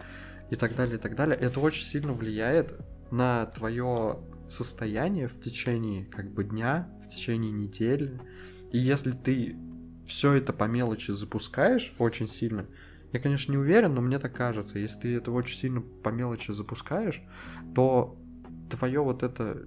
[0.51, 1.37] и так далее, и так далее.
[1.37, 8.21] Это очень сильно влияет на твое состояние в течение, как бы, дня, в течение недели.
[8.73, 9.57] И если ты
[10.07, 12.67] все это по мелочи запускаешь очень сильно,
[13.13, 16.51] я, конечно, не уверен, но мне так кажется, если ты это очень сильно по мелочи
[16.51, 17.23] запускаешь,
[17.75, 18.19] то
[18.71, 19.67] твое вот это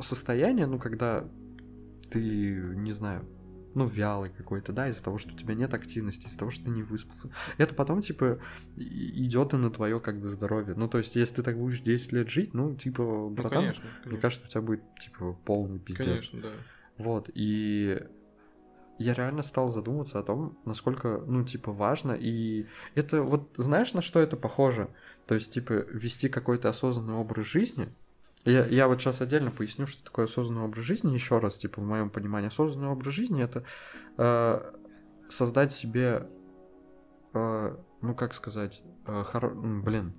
[0.00, 1.28] состояние, ну, когда
[2.10, 3.26] ты, не знаю,
[3.74, 6.70] ну, вялый какой-то, да, из-за того, что у тебя нет активности, из-за того, что ты
[6.70, 7.30] не выспался.
[7.58, 8.40] Это потом, типа,
[8.76, 10.74] идет и на твое, как бы, здоровье.
[10.74, 13.84] Ну, то есть, если ты так будешь 10 лет жить, ну, типа, Ну, братан, конечно,
[13.84, 14.20] мне конечно.
[14.20, 16.06] кажется, у тебя будет, типа, полный пиздец.
[16.06, 16.48] Конечно, да.
[16.96, 18.02] Вот, и
[18.98, 24.02] я реально стал задумываться о том, насколько, ну, типа, важно, и это вот, знаешь, на
[24.02, 24.88] что это похоже?
[25.26, 27.88] То есть, типа, вести какой-то осознанный образ жизни.
[28.48, 31.84] Я, я вот сейчас отдельно поясню, что такое осознанный образ жизни, еще раз, типа, в
[31.84, 33.62] моем понимании, осознанный образ жизни это
[34.16, 34.72] э,
[35.28, 36.26] создать себе,
[37.34, 40.14] э, ну, как сказать, э, хоро- блин,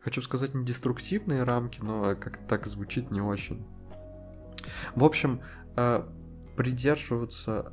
[0.00, 3.66] хочу сказать не деструктивные рамки, но как так звучит не очень.
[4.94, 5.40] В общем,
[5.78, 6.06] э,
[6.54, 7.72] придерживаться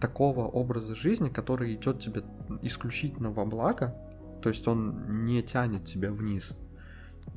[0.00, 2.24] такого образа жизни, который идет тебе
[2.62, 3.94] исключительно во благо,
[4.42, 6.50] то есть он не тянет тебя вниз.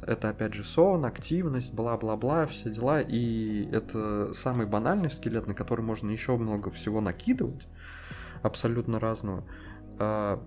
[0.01, 3.01] Это опять же сон, активность, бла-бла-бла, все дела.
[3.01, 7.67] И это самый банальный скелет, на который можно еще много всего накидывать,
[8.43, 9.43] абсолютно разного.
[9.99, 10.43] А,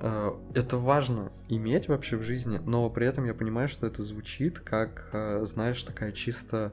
[0.00, 4.58] а, Это важно иметь вообще в жизни, но при этом я понимаю, что это звучит
[4.58, 6.72] как, а, знаешь, такая чисто,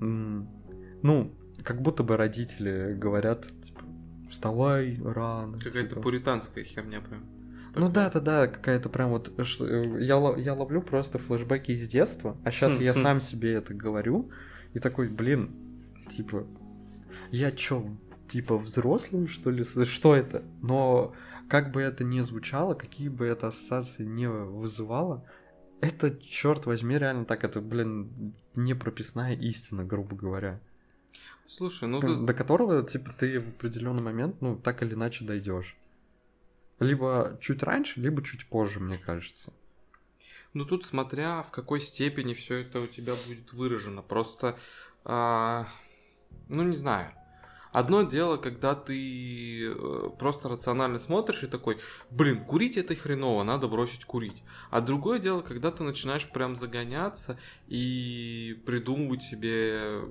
[0.00, 1.32] ну,
[1.62, 3.82] как будто бы родители говорят, типа,
[4.28, 5.58] вставай рано.
[5.58, 6.00] Какая-то типа.
[6.00, 7.24] пуританская херня прям.
[7.76, 7.90] Ну Такое.
[7.90, 9.32] да, да, да, какая-то прям вот...
[9.38, 9.42] э,
[10.00, 13.00] Я, я ловлю просто флешбеки из детства, а сейчас я Хм, хм.
[13.02, 14.30] сам себе это говорю,
[14.74, 15.50] и такой, блин,
[16.08, 16.46] типа,
[17.30, 17.84] я чё,
[18.28, 19.64] типа взрослым, что ли?
[19.64, 20.42] Что это?
[20.62, 21.14] Но
[21.48, 25.24] как бы это ни звучало, какие бы это ассоциации не вызывало,
[25.80, 30.60] это, черт возьми, реально так, это, блин, непрописная истина, грубо говоря.
[31.46, 35.76] Слушай, ну ты- До которого, типа, ты в определенный момент, ну, так или иначе дойдешь.
[36.80, 39.52] Либо чуть раньше, либо чуть позже, мне кажется.
[40.52, 44.02] Ну тут смотря в какой степени все это у тебя будет выражено.
[44.02, 44.56] Просто,
[45.04, 45.66] а,
[46.48, 47.12] ну не знаю.
[47.74, 53.66] Одно дело, когда ты э, просто рационально смотришь и такой, блин, курить это хреново, надо
[53.66, 54.44] бросить курить.
[54.70, 60.02] А другое дело, когда ты начинаешь прям загоняться и придумывать себе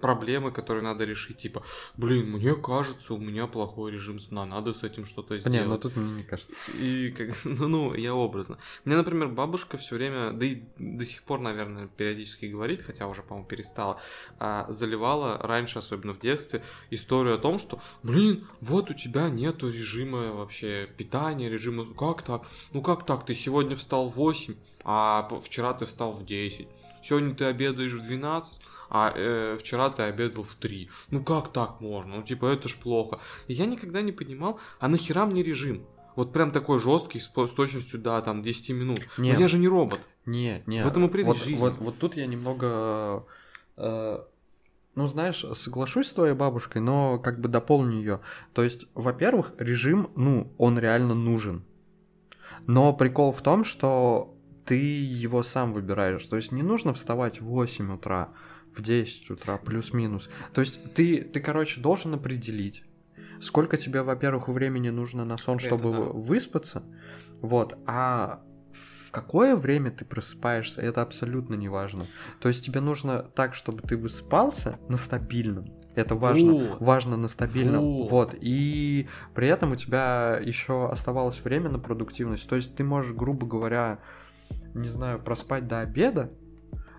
[0.00, 1.38] проблемы, которые надо решить.
[1.38, 1.62] Типа,
[1.96, 5.60] блин, мне кажется, у меня плохой режим сна, надо с этим что-то сделать.
[5.60, 6.72] Не, ну тут мне не кажется.
[6.72, 8.58] И как, ну, ну, я образно.
[8.84, 13.22] Мне, например, бабушка все время, да и до сих пор, наверное, периодически говорит, хотя уже,
[13.22, 14.00] по-моему, перестала,
[14.38, 19.68] а, заливала раньше, особенно в детстве, историю о том, что, блин, вот у тебя нету
[19.68, 22.46] режима вообще питания, режима, как так?
[22.72, 23.26] Ну как так?
[23.26, 26.68] Ты сегодня встал в 8, а вчера ты встал в 10.
[27.02, 30.90] Сегодня ты обедаешь в 12, а э, вчера ты обедал в 3.
[31.10, 32.16] Ну как так можно?
[32.16, 33.20] Ну типа это ж плохо.
[33.46, 35.86] И я никогда не понимал, а нахера мне режим?
[36.16, 39.00] Вот прям такой жесткий, с, с точностью, да, там, 10 минут.
[39.16, 39.32] Не.
[39.32, 40.00] Но я же не робот.
[40.26, 40.82] Не, не.
[40.82, 41.60] В этом и прелесть вот, жизни.
[41.60, 43.24] Вот, вот тут я немного...
[43.76, 44.18] э,
[44.96, 48.20] ну, знаешь, соглашусь с твоей бабушкой, но как бы дополню ее.
[48.52, 51.64] То есть, во-первых, режим, ну, он реально нужен.
[52.66, 54.34] Но прикол в том, что
[54.64, 56.24] ты его сам выбираешь.
[56.24, 58.30] То есть не нужно вставать в 8 утра,
[58.74, 60.28] в 10 утра, плюс-минус.
[60.52, 62.84] То есть ты, ты, короче, должен определить,
[63.40, 65.98] сколько тебе, во-первых, времени нужно на сон, Это чтобы да.
[65.98, 66.82] выспаться.
[67.40, 67.78] Вот.
[67.86, 68.42] А
[68.72, 72.06] в какое время ты просыпаешься, это абсолютно не важно.
[72.40, 75.80] То есть тебе нужно так, чтобы ты высыпался на стабильном.
[75.96, 76.52] Это важно.
[76.52, 76.80] Вот.
[76.80, 77.82] Важно на стабильном.
[77.82, 78.10] Вот.
[78.10, 78.34] Вот.
[78.40, 82.48] И при этом у тебя еще оставалось время на продуктивность.
[82.48, 83.98] То есть ты можешь, грубо говоря,
[84.74, 86.30] не знаю, проспать до обеда.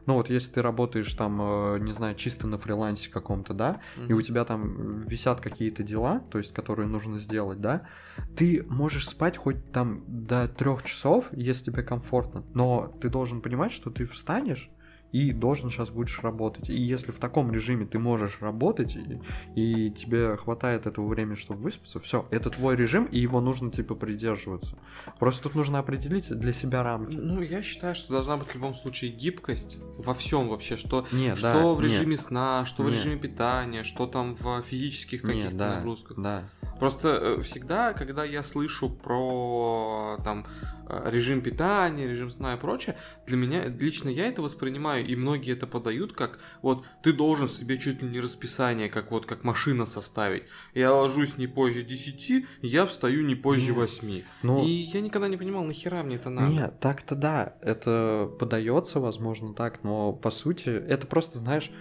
[0.08, 4.14] Ну вот если ты работаешь там, э, не знаю, чисто на фрилансе каком-то, да, и
[4.14, 7.88] у тебя там висят какие-то дела, то есть которые нужно сделать, да,
[8.36, 13.72] ты можешь спать хоть там до трех часов, если тебе комфортно, но ты должен понимать,
[13.72, 14.72] что ты встанешь
[15.12, 16.70] и должен сейчас будешь работать.
[16.70, 19.20] И если в таком режиме ты можешь работать, и,
[19.55, 23.95] и тебе хватает этого времени, чтобы выспаться, все, это твой режим, и его нужно типа
[23.95, 24.78] придерживаться.
[25.20, 27.16] Просто тут нужно определить для себя рамки.
[27.16, 31.38] Ну, я считаю, что должна быть в любом случае гибкость во всем вообще, что, Нет,
[31.38, 31.91] что да, в нет.
[31.91, 32.95] режиме сна, что в Нет.
[32.95, 36.18] режиме питания, что там в физических каких-то да, нагрузках.
[36.20, 36.43] да.
[36.82, 40.47] Просто э, всегда, когда я слышу про там
[40.88, 42.97] э, режим питания, режим сна и прочее,
[43.28, 47.78] для меня лично я это воспринимаю, и многие это подают как вот ты должен себе
[47.78, 50.43] чуть ли не расписание, как вот как машина составить.
[50.74, 53.78] Я ложусь не позже 10, я встаю не позже Нет.
[53.78, 54.22] 8.
[54.43, 56.52] Ну, И я никогда не понимал, нахера мне это надо.
[56.52, 61.72] Нет, так-то да, это подается, возможно, так, но по сути это просто, знаешь,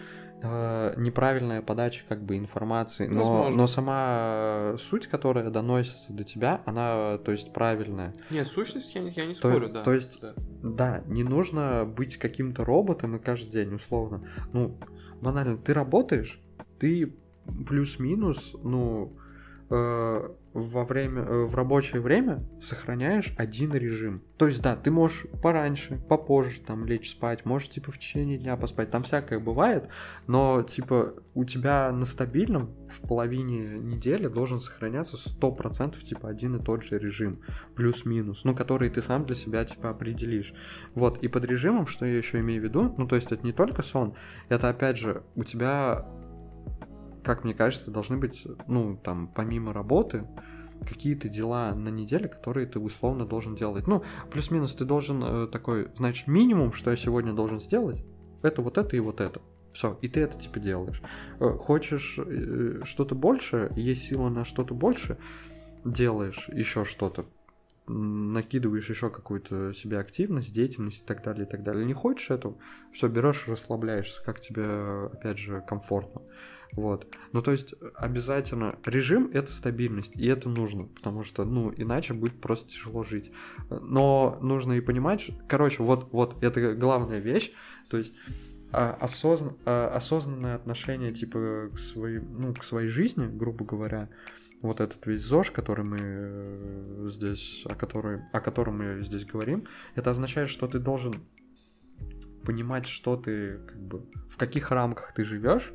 [0.43, 3.57] э, неправильная подача как бы информации, но, Возможно.
[3.57, 8.12] но сама суть, которая доносится до тебя, она, то есть, правильная.
[8.30, 9.82] Нет, сущность я, не- я не То- спорю, да.
[9.82, 10.34] то есть- да.
[10.62, 14.22] Да, не нужно быть каким-то роботом и каждый день, условно.
[14.53, 14.78] Ну,
[15.20, 16.41] банально, ты работаешь,
[16.78, 17.14] ты
[17.66, 19.16] плюс-минус, ну,
[19.70, 24.22] во время, э, в рабочее время сохраняешь один режим.
[24.36, 28.56] То есть, да, ты можешь пораньше, попозже там лечь спать, можешь, типа, в течение дня
[28.56, 29.88] поспать, там всякое бывает,
[30.26, 36.64] но, типа, у тебя на стабильном в половине недели должен сохраняться 100% типа один и
[36.64, 37.40] тот же режим,
[37.76, 40.52] плюс-минус, ну, который ты сам для себя, типа, определишь.
[40.94, 43.52] Вот, и под режимом, что я еще имею в виду, ну, то есть это не
[43.52, 44.14] только сон,
[44.48, 46.06] это, опять же, у тебя,
[47.30, 50.26] как мне кажется, должны быть, ну, там, помимо работы,
[50.84, 53.86] какие-то дела на неделе, которые ты условно должен делать.
[53.86, 54.02] Ну,
[54.32, 58.04] плюс-минус ты должен э, такой, значит, минимум, что я сегодня должен сделать,
[58.42, 59.40] это вот это и вот это.
[59.70, 61.00] Все, и ты это типа делаешь.
[61.38, 65.16] Э, Хочешь э, что-то больше, есть сила на что-то больше,
[65.84, 67.26] делаешь еще что-то,
[67.86, 71.86] накидываешь еще какую-то себе активность, деятельность и так далее, и так далее.
[71.86, 72.56] Не хочешь этого,
[72.92, 76.22] все, берешь и расслабляешься, как тебе, опять же, комфортно.
[76.72, 77.06] Вот.
[77.32, 82.40] Ну, то есть, обязательно режим— это стабильность, и это нужно, потому что, ну, иначе будет
[82.40, 83.32] просто тяжело жить.
[83.68, 87.52] Но нужно и понимать, что- короче, вот, вот, это главная вещь,
[87.88, 88.14] то есть,
[88.72, 89.56] а, осозн...
[89.64, 94.08] а, осознанное отношение, типа, к своей, ну, к своей жизни, грубо говоря,
[94.62, 99.66] вот этот весь ЗОЖ, который мы э, здесь, о, которой, о котором мы здесь говорим,
[99.94, 101.14] это означает, что ты должен
[102.44, 105.72] понимать, что ты, как бы, в каких рамках ты живешь,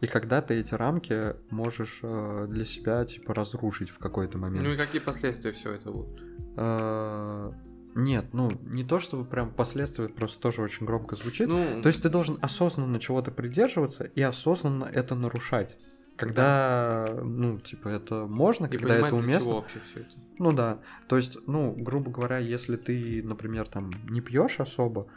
[0.00, 4.64] и когда ты эти рамки можешь э, для себя, типа, разрушить в какой-то момент.
[4.64, 6.22] Ну и какие последствия все это будут?
[6.56, 7.52] Э,
[7.94, 11.48] нет, ну, не то чтобы прям последствия, просто тоже очень громко звучит.
[11.48, 15.78] Ну, То есть ты должен осознанно чего-то придерживаться и осознанно это нарушать.
[16.16, 19.42] Когда, ну, типа, это можно, и когда это для уместно.
[19.42, 20.10] чего вообще все это.
[20.38, 20.80] Ну да.
[21.08, 25.08] То есть, ну, грубо говоря, если ты, например, там не пьешь особо,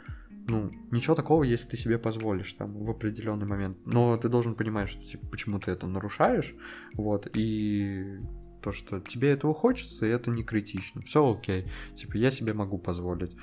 [0.50, 3.78] ну, ничего такого, если ты себе позволишь там в определенный момент.
[3.86, 6.54] Но ты должен понимать, что типа, почему ты это нарушаешь,
[6.94, 8.18] вот, и
[8.62, 11.02] то, что тебе этого хочется, и это не критично.
[11.02, 11.66] Все окей.
[11.94, 13.34] Типа, я себе могу позволить.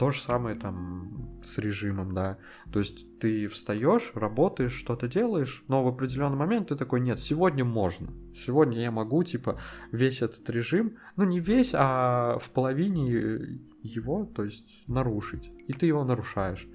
[0.00, 2.38] То же самое там с режимом, да.
[2.72, 7.66] То есть ты встаешь, работаешь, что-то делаешь, но в определенный момент ты такой, нет, сегодня
[7.66, 8.08] можно.
[8.34, 9.60] Сегодня я могу, типа,
[9.92, 15.52] весь этот режим, ну не весь, а в половине его, то есть нарушить.
[15.68, 16.66] И ты его нарушаешь.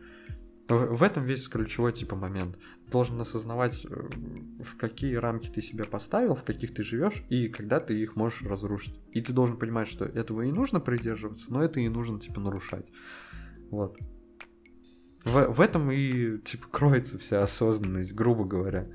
[0.69, 2.59] В этом весь ключевой типа момент.
[2.91, 4.09] Должен осознавать, э,
[4.63, 8.43] в какие рамки ты себя поставил, в каких ты живешь, и когда ты их можешь
[8.43, 8.99] разрушить.
[9.11, 12.85] И ты должен понимать, что этого и нужно придерживаться, но это и нужно типа нарушать.
[13.71, 13.97] Вот.
[15.23, 18.87] В, в этом и типа кроется вся осознанность, грубо говоря.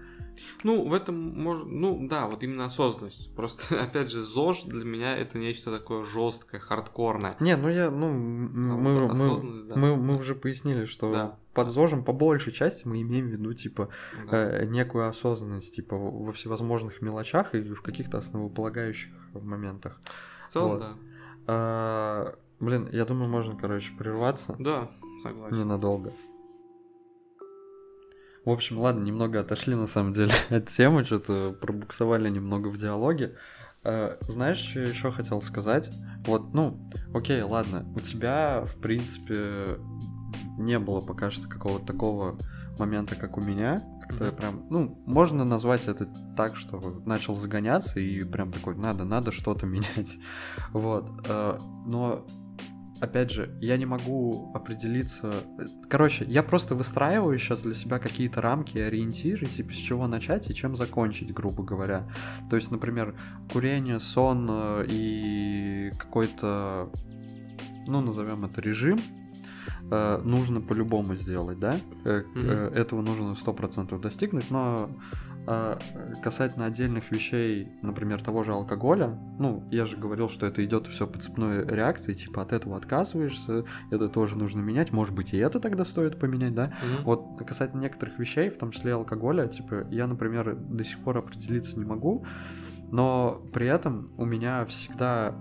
[0.62, 1.66] Ну, в этом может...
[1.66, 3.34] Ну, да, вот именно осознанность.
[3.34, 7.36] Просто, опять же, ЗОЖ для меня это нечто такое жесткое, хардкорное.
[7.40, 9.76] Не, ну я, ну, А мы, вот мы, да.
[9.76, 11.36] мы, мы уже пояснили, что Да.
[11.54, 13.88] под ЗОЖем по большей части мы имеем в виду, типа,
[14.30, 14.60] Да.
[14.60, 20.00] э, некую осознанность, типа, во всевозможных мелочах и в каких-то основополагающих моментах.
[20.48, 20.80] В целом, вот.
[20.80, 20.96] да.
[21.46, 24.90] А, блин, я думаю, можно, короче, прерваться Да,
[25.22, 25.56] согласен.
[25.58, 26.12] ненадолго.
[28.50, 33.36] В общем, ладно, немного отошли на самом деле от темы, что-то пробуксовали немного в диалоге.
[33.84, 35.88] Э, Знаешь, что я еще хотел сказать?
[36.26, 39.78] Вот, ну, окей, ладно, у тебя, в принципе,
[40.58, 42.38] не было пока что какого-то такого
[42.76, 44.36] момента, как у меня, когда Мгм.
[44.36, 49.66] прям, ну, можно назвать это так, что начал загоняться и прям такой, надо, надо что-то
[49.66, 50.16] менять.
[50.72, 51.08] Вот.
[51.24, 52.26] э, Но
[53.00, 55.44] опять же, я не могу определиться.
[55.88, 60.50] Короче, я просто выстраиваю сейчас для себя какие-то рамки и ориентиры, типа с чего начать
[60.50, 62.08] и чем закончить, грубо говоря.
[62.48, 63.14] То есть, например,
[63.52, 66.90] курение, сон э, и какой-то,
[67.86, 69.00] ну, назовем это режим,
[69.90, 71.80] э, нужно по-любому сделать, да?
[72.04, 75.29] Э, э, Этого нужно 100% достигнуть, но э,
[76.22, 81.06] касательно отдельных вещей, например, того же алкоголя, ну, я же говорил, что это идет все
[81.06, 85.60] по цепной реакции, типа от этого отказываешься, это тоже нужно менять, может быть, и это
[85.60, 86.72] тогда стоит поменять, да?
[86.82, 87.04] Мгм.
[87.04, 91.78] Вот касательно некоторых вещей, в том числе алкоголя, типа, я, например, до сих пор определиться
[91.78, 92.24] не могу,
[92.90, 95.34] но при этом у меня всегда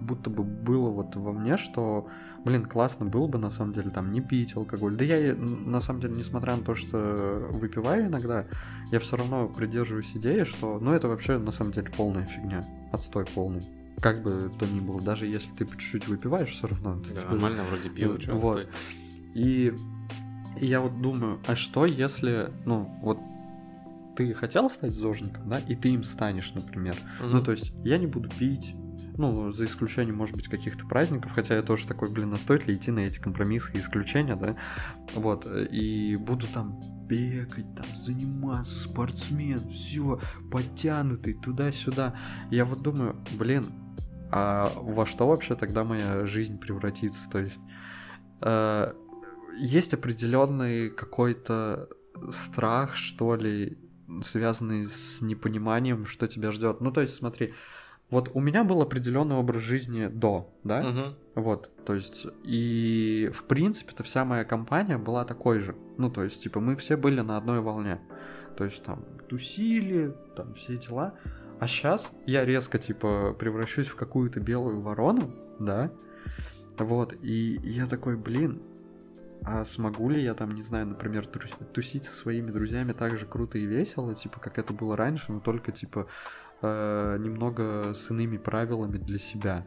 [0.00, 2.08] как будто бы было вот во мне, что,
[2.42, 4.96] блин, классно было бы на самом деле там не пить алкоголь.
[4.96, 8.46] Да я н- на самом деле, несмотря на то, что выпиваю иногда,
[8.90, 13.26] я все равно придерживаюсь идеи, что, ну, это вообще на самом деле полная фигня, отстой
[13.26, 13.62] полный.
[14.00, 16.94] Как бы то ни было, даже если ты по чуть-чуть выпиваешь, все равно.
[16.94, 18.66] Да, типа, нормально вроде пил, что Вот.
[19.34, 19.74] И,
[20.58, 23.18] и я вот думаю, а что если, ну, вот
[24.16, 26.96] ты хотел стать зожником, да, и ты им станешь, например.
[27.20, 28.74] Ну, то есть я не буду пить,
[29.20, 32.74] ну, за исключением, может быть, каких-то праздников, хотя я тоже такой, блин, а стоит ли
[32.74, 34.56] идти на эти компромиссы и исключения, да,
[35.14, 42.14] вот, э, и буду там бегать, там, заниматься, спортсмен, все, подтянутый, туда-сюда.
[42.50, 43.72] Я вот думаю, блин,
[44.32, 47.28] а во что вообще тогда моя жизнь превратится?
[47.30, 47.60] То есть
[48.40, 48.92] э,
[49.58, 51.88] есть определенный какой-то
[52.32, 53.78] страх, что ли,
[54.22, 56.80] связанный с непониманием, что тебя ждет.
[56.80, 57.54] Ну, то есть, смотри,
[58.10, 60.82] вот у меня был определенный образ жизни до, да?
[60.82, 61.14] Мгм.
[61.36, 65.76] Вот, то есть, и в принципе-то вся моя компания была такой же.
[65.96, 68.00] Ну, то есть, типа, мы все были на одной волне.
[68.56, 71.14] То есть, там, тусили, там, все дела.
[71.60, 75.90] А сейчас я резко, типа, превращусь в какую-то белую ворону, да?
[76.78, 78.62] Вот, и я такой, блин,
[79.42, 83.58] а смогу ли я там, не знаю, например, тусить со своими друзьями так же круто
[83.58, 86.06] и весело, типа, как это было раньше, но только, типа,
[86.62, 89.66] э, немного с иными правилами для себя.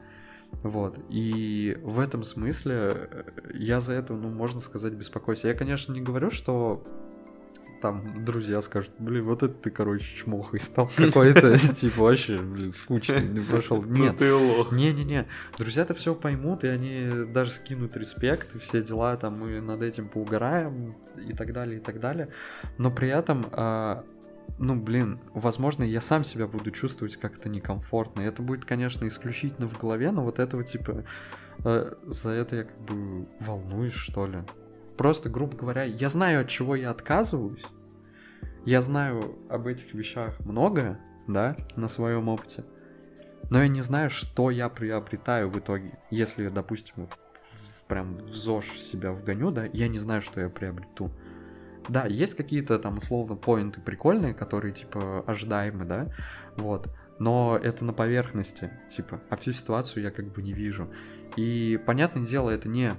[0.61, 0.99] Вот.
[1.09, 3.23] И в этом смысле э,
[3.53, 5.43] я за это, ну, можно сказать, беспокоюсь.
[5.43, 6.85] Я, конечно, не говорю, что
[7.83, 13.27] там друзья скажут, блин, вот это ты, короче, чмохой стал какой-то, типа, вообще, блин, скучный,
[13.27, 13.83] не прошел.
[13.83, 14.71] Ну Нет, ты лох.
[14.71, 15.27] не-не-не,
[15.57, 20.07] друзья-то все поймут, и они даже скинут респект, и все дела, там, мы над этим
[20.07, 22.29] поугараем, и так далее, и так далее.
[22.77, 24.05] Но при этом, а,
[24.59, 28.21] ну, блин, возможно, я сам себя буду чувствовать как-то некомфортно.
[28.21, 31.03] Это будет, конечно, исключительно в голове, но вот этого, типа,
[31.63, 34.39] э, за это я как бы волнуюсь, что ли.
[34.97, 37.65] Просто, грубо говоря, я знаю, от чего я отказываюсь.
[38.65, 42.63] Я знаю об этих вещах многое, да, на своем опыте.
[43.49, 45.99] Но я не знаю, что я приобретаю в итоге.
[46.09, 47.09] Если, допустим, вот
[47.87, 51.11] прям в ЗОЖ себя вгоню, да, я не знаю, что я приобрету.
[51.89, 56.13] Да, есть какие-то там условно поинты прикольные, которые типа ожидаемы, да,
[56.55, 56.89] вот.
[57.19, 60.89] Но это на поверхности, типа, а всю ситуацию я как бы не вижу.
[61.36, 62.95] И понятное дело, это не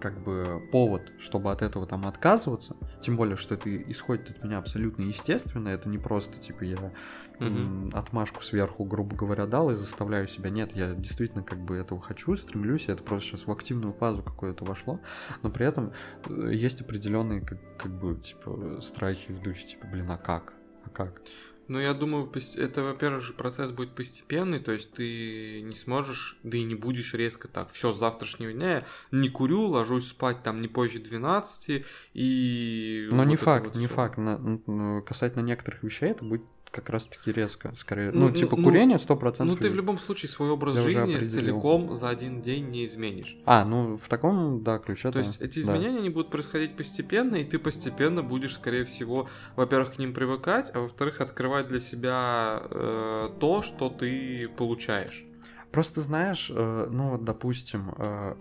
[0.00, 4.58] как бы повод, чтобы от этого там отказываться, тем более, что это исходит от меня
[4.58, 6.92] абсолютно естественно, это не просто, типа, я
[7.38, 10.50] м, отмашку сверху, грубо говоря, дал и заставляю себя.
[10.50, 14.64] Нет, я действительно как бы этого хочу, стремлюсь, это просто сейчас в активную фазу какое-то
[14.64, 15.00] вошло,
[15.42, 15.92] но при этом
[16.26, 20.54] э, есть определенные как, как бы типа страхи в духе, типа, блин, а как?
[20.84, 21.22] А как?
[21.70, 26.58] Ну, я думаю, это, во-первых, же процесс будет постепенный, то есть ты не сможешь, да
[26.58, 30.58] и не будешь резко так, все, с завтрашнего дня я не курю, ложусь спать там
[30.58, 33.08] не позже 12, и...
[33.12, 33.94] Но не вот это факт, вот не всё.
[33.94, 34.18] факт.
[34.18, 38.12] На- касательно некоторых вещей это будет как раз-таки резко, скорее.
[38.12, 39.44] Ну, Ну, типа ну, курение 100%.
[39.44, 43.36] Ну, ты в любом случае свой образ Я жизни целиком за один день не изменишь.
[43.44, 45.10] А, ну в таком, да, ключе.
[45.10, 49.94] То есть эти изменения они будут происходить постепенно, и ты постепенно будешь, скорее всего, во-первых,
[49.94, 55.24] к ним привыкать, а во-вторых, открывать для себя э, то, что ты получаешь.
[55.72, 58.34] Просто знаешь, э, ну вот, допустим, э,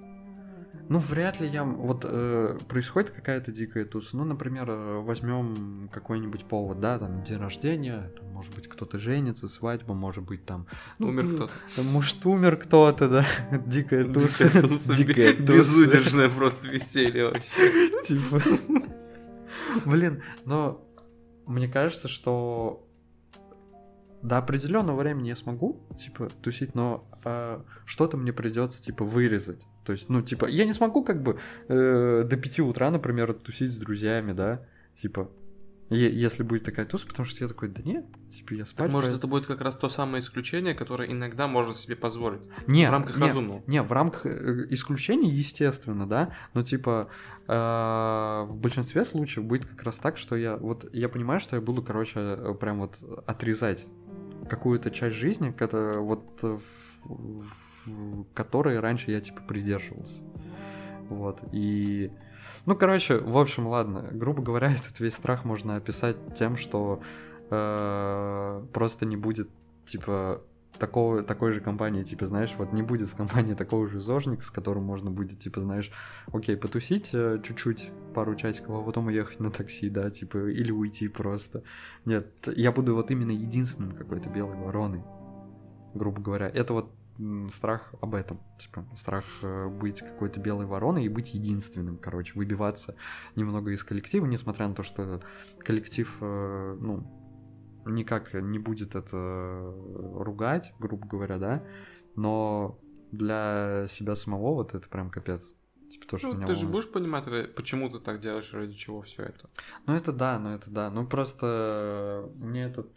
[0.90, 1.64] ну вряд ли я...
[1.64, 4.18] Вот э, происходит какая-то дикая туса.
[4.18, 9.94] Ну, например, возьмем какой-нибудь повод, да, там день рождения, там, может быть, кто-то женится, свадьба,
[9.94, 10.68] может быть, там...
[10.98, 11.54] ну, Умер ну, кто-то.
[11.76, 13.26] там, Может, умер кто-то, да.
[13.66, 14.46] Дикая туса.
[14.50, 15.54] Дикая туса, Дикая туса.
[15.54, 18.02] Безудержное просто веселье вообще.
[18.04, 18.42] Типа.
[19.86, 20.84] Блин, но
[21.46, 22.86] мне кажется, что
[24.22, 29.66] до определенного времени я смогу, типа, тусить, но э, что-то мне придется, типа, вырезать.
[29.90, 33.72] То есть, ну, типа, я не смогу, как бы, э, до 5 утра, например, тусить
[33.72, 34.64] с друзьями, да,
[34.94, 35.32] типа,
[35.90, 38.78] если будет такая туса, потому что я такой, да нет, типа, я спать.
[38.78, 39.18] Так, может, пойду».
[39.18, 42.42] это будет как раз то самое исключение, которое иногда можно себе позволить.
[42.68, 43.64] не, в рамках не, разумного.
[43.66, 47.10] Не, в рамках э, исключений, естественно, да, но типа
[47.48, 51.64] э, в большинстве случаев будет как раз так, что я вот я понимаю, что я
[51.64, 53.88] буду, короче, э, прям вот отрезать
[54.48, 56.62] какую-то часть жизни, которая вот в,
[57.06, 57.69] в
[58.34, 60.22] которой раньше я типа придерживался.
[61.10, 62.12] Вот, и...
[62.66, 64.10] Ну, короче, в общем, ладно.
[64.12, 67.02] Грубо говоря, этот весь страх можно описать тем, что
[67.50, 69.50] э, просто не будет,
[69.86, 70.42] типа,
[70.80, 74.50] такого, такой же компании, типа, знаешь, вот не будет в компании такого же зожника, с
[74.50, 75.92] которым можно будет, типа, знаешь,
[76.32, 81.08] окей, потусить э, чуть-чуть, пару часиков, а потом уехать на такси, да, типа, или уйти
[81.08, 81.64] просто.
[82.06, 85.04] Нет, я буду вот именно единственным какой-то белой вороной,
[85.94, 86.48] грубо говоря.
[86.48, 86.92] Это вот
[87.52, 92.96] страх об этом, типа, страх э, быть какой-то белой вороной и быть единственным, короче, выбиваться
[93.36, 95.22] немного из коллектива, несмотря на то, что
[95.60, 97.06] коллектив, э, ну,
[97.86, 99.74] никак не будет это
[100.16, 101.64] ругать, грубо говоря, да,
[102.16, 102.80] но
[103.12, 105.56] для себя самого вот это прям капец.
[105.90, 106.72] Типа то, что Ну, ты же волнует.
[106.72, 109.48] будешь понимать, почему ты так делаешь, ради чего все это.
[109.88, 110.90] Ну это да, ну это да.
[110.92, 112.90] Ну просто мне этот...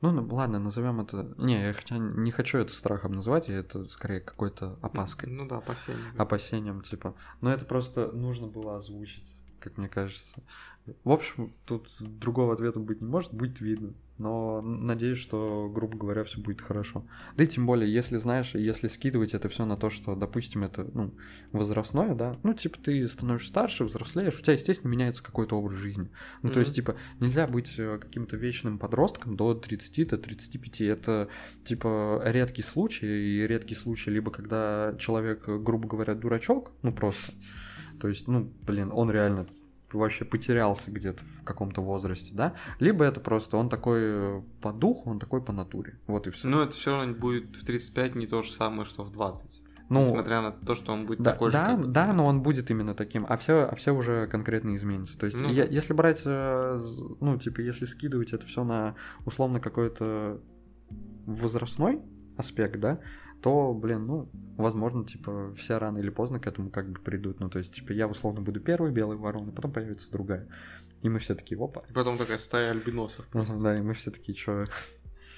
[0.00, 1.34] Ну, ну, ладно, назовем это...
[1.38, 5.58] Не, я хотя не хочу это страхом называть, я это скорее какой-то опаской, Ну да,
[5.58, 5.98] опасения.
[6.16, 7.14] опасением, типа.
[7.40, 10.42] Но это просто нужно было озвучить, как мне кажется.
[11.04, 13.94] В общем, тут другого ответа быть не может, будет видно.
[14.18, 17.04] Но надеюсь, что, грубо говоря, все будет хорошо.
[17.36, 20.90] Да и тем более, если знаешь, если скидывать это все на то, что, допустим, это
[20.92, 21.14] ну,
[21.52, 26.10] возрастное, да, ну, типа, ты становишься старше, взрослеешь, у тебя, естественно, меняется какой-то образ жизни.
[26.42, 30.80] Ну, то есть, типа, нельзя быть э, каким-то вечным подростком до 30, до 35.
[30.80, 31.28] Это,
[31.64, 37.32] типа, редкий случай, и редкий случай либо когда человек, грубо говоря, дурачок, ну, просто.
[38.00, 39.46] То есть, ну, блин, он реально
[39.92, 45.08] вообще потерялся где-то в каком-то возрасте, да, либо это просто он такой э, по духу,
[45.10, 46.46] он такой по натуре, вот и все.
[46.46, 49.62] Но это все равно будет в 35 не то же самое, что в 20.
[49.88, 52.42] ну, Несмотря на то, что он будет да, такой да, же, как да, но он
[52.42, 55.18] будет именно таким, а все, а все уже конкретно изменится.
[55.18, 56.80] То есть, Ну я- если брать, э,
[57.20, 58.94] ну, типа, если скидывать это все на
[59.24, 60.38] условно какой-то
[61.26, 62.02] возрастной
[62.36, 63.00] аспект, да,
[63.42, 67.40] то, блин, ну, возможно, типа, все рано или поздно к этому как бы придут.
[67.40, 70.46] Ну, то есть, типа, я условно буду первой белой вороной, потом появится другая.
[71.02, 71.82] И мы все такие, опа.
[71.88, 73.26] И потом такая стая альбиносов.
[73.32, 74.64] Ага, Да, и мы все такие, что...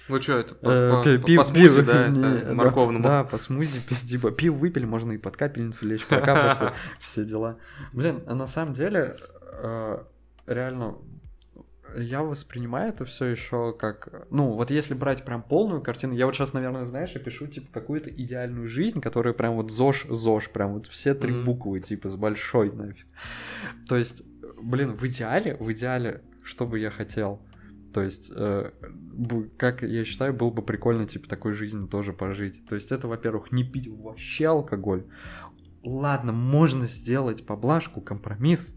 [0.09, 0.55] Ну что это?
[0.57, 3.05] По, Э, по- пи- по- пив- по смузи, да, не, это морковному.
[3.05, 7.59] Да, по смузи, типа, пиво выпили, можно и под капельницу лечь, прокапаться, все дела.
[7.93, 9.17] Блин, а на самом деле,
[9.53, 10.03] э,
[10.47, 10.97] реально,
[11.97, 16.35] я воспринимаю это все еще как, ну, вот если брать прям полную картину, я вот
[16.35, 20.75] сейчас, наверное, знаешь, я пишу, типа, какую-то идеальную жизнь, которая прям вот ЗОЖ, ЗОЖ, прям
[20.75, 21.45] вот все три Мгм.
[21.45, 23.07] буквы, типа, с большой нафиг.
[23.89, 24.23] То есть,
[24.63, 27.43] блин, в идеале, в идеале, что бы я хотел,
[27.93, 28.71] то есть, э,
[29.57, 32.65] как я считаю, было бы прикольно, типа, такой жизнью тоже пожить.
[32.69, 35.07] То есть, это, во-первых, не пить вообще алкоголь.
[35.83, 38.77] Ладно, можно сделать поблажку, компромисс,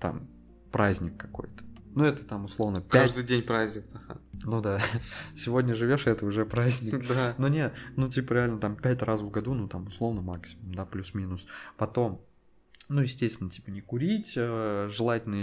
[0.00, 0.28] там,
[0.72, 1.62] праздник какой-то.
[1.94, 2.90] Ну, это там, условно, 5...
[2.90, 3.84] Каждый день праздник.
[3.94, 4.20] ага.
[4.44, 4.80] Ну да,
[5.36, 7.06] сегодня живешь, и это уже праздник.
[7.06, 7.34] Да.
[7.38, 10.84] Ну не, ну типа реально там пять раз в году, ну там условно максимум, да,
[10.84, 11.46] плюс-минус.
[11.76, 12.24] Потом,
[12.88, 15.36] ну естественно, типа не курить, э, желательно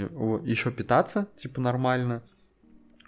[0.43, 2.24] еще питаться, типа нормально.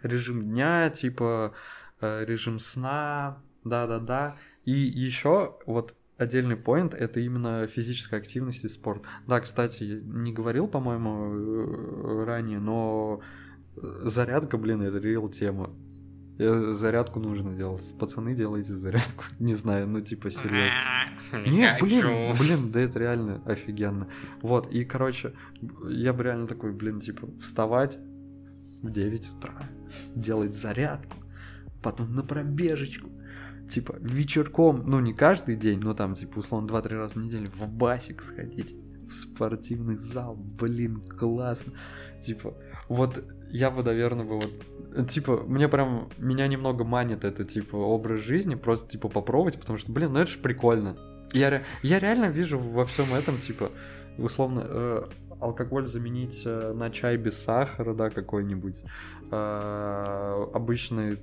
[0.01, 1.53] Режим дня, типа
[1.99, 4.37] э, режим сна, да-да-да.
[4.65, 9.03] И еще вот отдельный поинт это именно физическая активность и спорт.
[9.27, 13.21] Да, кстати, не говорил, по-моему, э, ранее, но
[13.75, 15.71] э, зарядка, блин, это реал тема.
[16.37, 17.93] Э, Зарядку нужно делать.
[17.99, 19.25] Пацаны, делайте зарядку.
[19.39, 20.75] Не знаю, ну типа серьезно.
[21.49, 24.07] Нет, блин, блин, да это реально офигенно.
[24.41, 25.33] Вот, и, короче,
[25.89, 27.99] я бы реально такой, блин, типа, вставать
[28.81, 29.69] в 9 утра,
[30.15, 31.17] делать зарядку,
[31.83, 33.09] потом на пробежечку,
[33.71, 37.71] типа, вечерком, ну, не каждый день, но там, типа, условно, 2-3 раза в неделю в
[37.71, 38.75] басик сходить,
[39.09, 41.73] в спортивный зал, блин, классно.
[42.21, 42.53] Типа,
[42.87, 44.51] вот я бы, наверное, бы вот
[45.07, 49.91] типа, мне прям, меня немного манит это, типа, образ жизни, просто, типа, попробовать, потому что,
[49.91, 50.97] блин, ну это же прикольно.
[51.33, 53.71] Я, я реально вижу во всем этом, типа,
[54.17, 55.03] условно, э,
[55.39, 58.83] алкоголь заменить э, на чай без сахара, да, какой-нибудь,
[59.31, 61.19] э, обычный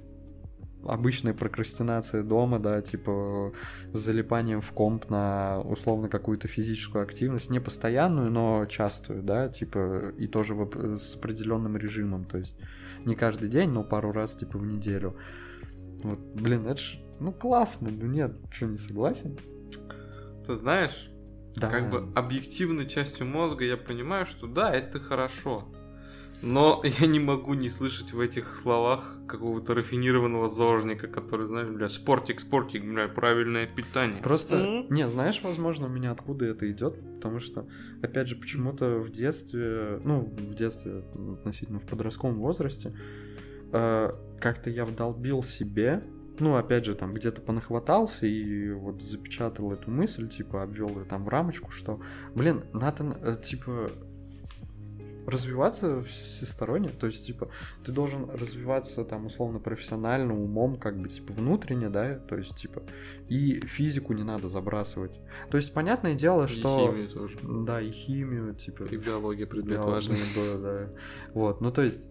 [0.88, 3.52] обычная прокрастинация дома, да, типа
[3.92, 10.12] с залипанием в комп на условно какую-то физическую активность, не постоянную, но частую, да, типа
[10.18, 12.56] и тоже в с определенным режимом, то есть
[13.04, 15.16] не каждый день, но пару раз типа в неделю.
[16.02, 19.38] Вот, блин, это ж, ну классно, ну нет, что не согласен?
[20.46, 21.10] Ты знаешь,
[21.56, 21.68] Да.
[21.68, 25.68] как бы объективной частью мозга я понимаю, что да, это хорошо.
[26.42, 31.88] Но я не могу не слышать в этих словах какого-то рафинированного зожника, который, знаешь, бля,
[31.88, 34.22] спортик, спортик, бля, правильное питание.
[34.22, 34.86] Просто, М?
[34.90, 37.66] не, знаешь, возможно, у меня откуда это идет, потому что,
[38.02, 41.04] опять же, почему-то в детстве, ну, в детстве,
[41.40, 42.94] относительно в подростковом возрасте,
[43.72, 44.10] э,
[44.40, 46.04] как-то я вдолбил себе,
[46.38, 51.24] ну, опять же, там где-то понахватался и вот запечатал эту мысль, типа, обвел ее там
[51.24, 52.00] в рамочку, что,
[52.34, 53.90] блин, надо, э, типа,
[55.28, 57.48] развиваться всесторонне, то есть, типа,
[57.84, 62.82] ты должен развиваться там условно профессионально, умом, как бы, типа, внутренне, да, то есть, типа,
[63.28, 65.20] и физику не надо забрасывать.
[65.50, 66.90] То есть, понятное дело, И что...
[66.90, 67.38] химию тоже.
[67.42, 68.84] Да, и химию, типа...
[68.84, 70.16] И биология предмет важный.
[70.34, 70.88] да, да.
[71.34, 72.08] Вот, ну, то есть,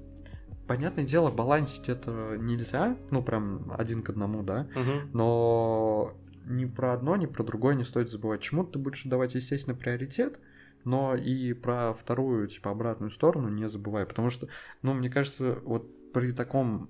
[0.67, 5.09] понятное дело, балансить это нельзя, ну, прям один к одному, да, Мгм.
[5.13, 6.13] но
[6.45, 8.41] ни про одно, ни про другое не стоит забывать.
[8.41, 10.39] Чему ты будешь давать, естественно, приоритет,
[10.87, 14.47] но и про вторую, типа, обратную сторону не забывай, потому что,
[14.81, 16.89] ну, мне кажется, вот при таком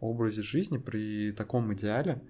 [0.00, 2.22] образе жизни, при таком идеале,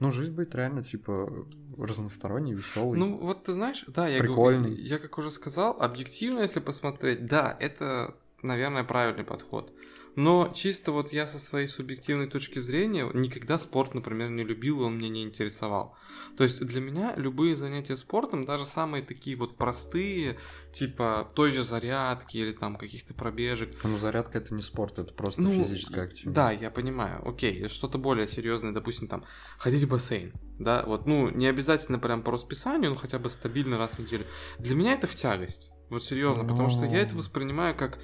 [0.00, 1.46] ну, жизнь будет реально, типа,
[1.78, 2.98] разносторонней, веселой.
[2.98, 4.70] Ну, вот ты знаешь, да, я, Прикольный.
[4.70, 9.72] говорю- я как уже сказал, объективно, если посмотреть, да, это, наверное, правильный подход.
[10.16, 14.96] Но чисто вот я со своей субъективной точки зрения никогда спорт, например, не любил, он
[14.98, 15.94] меня не интересовал.
[16.38, 20.38] То есть для меня любые занятия спортом, даже самые такие вот простые,
[20.72, 25.42] типа той же зарядки или там каких-то пробежек, Ну, зарядка это не спорт, это просто
[25.42, 26.34] Ну, физическая активность.
[26.34, 27.26] Да, я понимаю.
[27.28, 29.24] Окей, что-то более серьезное, допустим, там,
[29.58, 30.32] ходить в бассейн.
[30.58, 34.26] Да, вот, ну, не обязательно прям по расписанию, но хотя бы стабильно раз в неделю.
[34.58, 35.70] Для меня это в тягость.
[35.90, 37.18] Вот серьезно, потому что я это Ну.
[37.18, 37.98] воспринимаю как,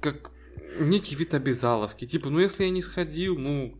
[0.00, 0.30] как
[0.80, 2.06] некий вид обязаловки.
[2.06, 3.76] Типа, ну, если я не сходил, ну,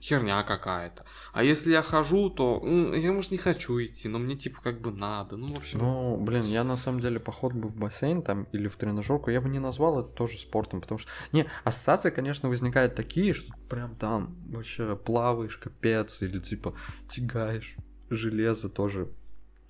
[0.00, 1.04] херня какая-то.
[1.32, 4.80] А если я хожу, то ну, я, может, не хочу идти, но мне, типа, как
[4.80, 5.36] бы надо.
[5.36, 5.80] Ну, в общем...
[5.80, 9.40] Ну, блин, я на самом деле поход бы в бассейн там или в тренажерку, я
[9.40, 13.96] бы не назвал это тоже спортом, потому что, не, ассоциации, конечно, возникают такие, что прям
[13.96, 16.74] там вообще плаваешь, капец, или типа
[17.08, 17.76] тягаешь
[18.10, 19.08] железо тоже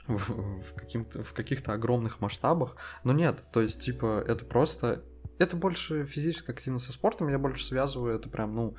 [0.07, 5.03] в, в, в каких-то огромных масштабах, но нет, то есть, типа, это просто,
[5.39, 8.77] это больше физическая активность со спортом, я больше связываю это прям, ну,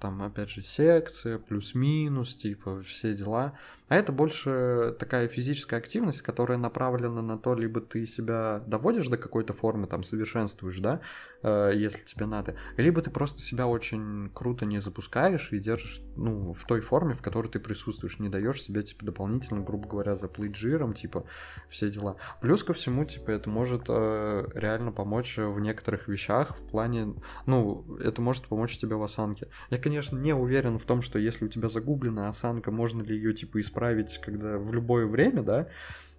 [0.00, 3.58] там, опять же, секция, плюс-минус, типа, все дела.
[3.88, 9.16] А это больше такая физическая активность, которая направлена на то, либо ты себя доводишь до
[9.16, 11.00] какой-то формы, там, совершенствуешь, да,
[11.42, 16.52] э, если тебе надо, либо ты просто себя очень круто не запускаешь и держишь, ну,
[16.52, 20.56] в той форме, в которой ты присутствуешь, не даешь себе, типа, дополнительно, грубо говоря, заплыть
[20.56, 21.24] жиром, типа,
[21.68, 22.16] все дела.
[22.40, 27.14] Плюс ко всему, типа, это может э, реально помочь в некоторых вещах в плане,
[27.46, 29.48] ну, это может помочь тебе в осанке.
[29.70, 33.32] Я, конечно, не уверен в том, что если у тебя загублена осанка, можно ли ее,
[33.32, 35.66] типа, исправить исправить, когда в любое время, да,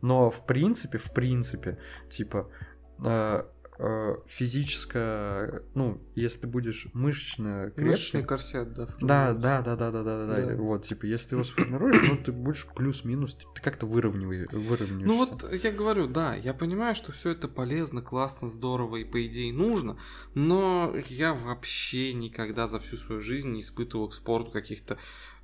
[0.02, 1.78] но в принципе, в принципе,
[2.10, 2.50] типа,
[3.04, 3.44] э,
[4.28, 7.92] физическое, ну, если ты будешь мышечно крепкий...
[7.92, 8.88] Мышечный корсет, да.
[9.00, 12.18] Да, да, да, да, да, да, да, да, вот, типа, если ты его сформируешь, ну,
[12.18, 15.06] ты будешь плюс-минус, типа, ты как-то выравниваешь, выравниваешься.
[15.06, 19.24] Ну, вот я говорю, да, я понимаю, что все это полезно, классно, здорово и, по
[19.26, 19.98] идее, нужно,
[20.34, 24.98] но я вообще никогда за всю свою жизнь не испытывал к спорту каких-то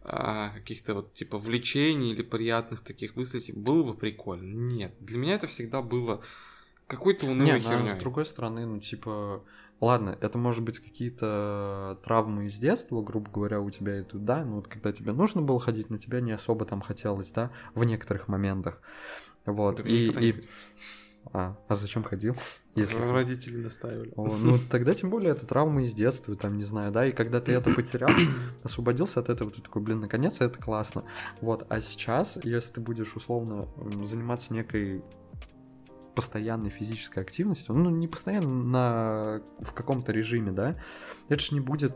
[0.06, 4.54] а, каких-то вот типа влечений или приятных таких мыслей, типа, было бы прикольно.
[4.54, 6.22] Нет, для меня это всегда было
[6.96, 9.44] какой-то унылой Нет, ну, а с другой стороны, ну типа,
[9.80, 14.56] ладно, это может быть какие-то травмы из детства, грубо говоря, у тебя идут, да, ну
[14.56, 18.28] вот когда тебе нужно было ходить, но тебе не особо там хотелось, да, в некоторых
[18.28, 18.82] моментах.
[19.46, 20.30] Вот, да и...
[20.30, 20.44] и...
[21.32, 22.36] А, а зачем ходил?
[22.76, 22.98] Если...
[22.98, 24.12] Родители настаивали.
[24.16, 27.40] О, ну, тогда тем более это травма из детства, там, не знаю, да, и когда
[27.40, 28.10] ты это потерял,
[28.64, 31.04] освободился от этого, ты такой, блин, наконец это классно.
[31.40, 33.68] Вот, а сейчас, если ты будешь условно
[34.04, 35.04] заниматься некой
[36.16, 40.78] постоянной физической активностью, ну, не постоянно на, в каком-то режиме, да,
[41.30, 41.96] это же не будет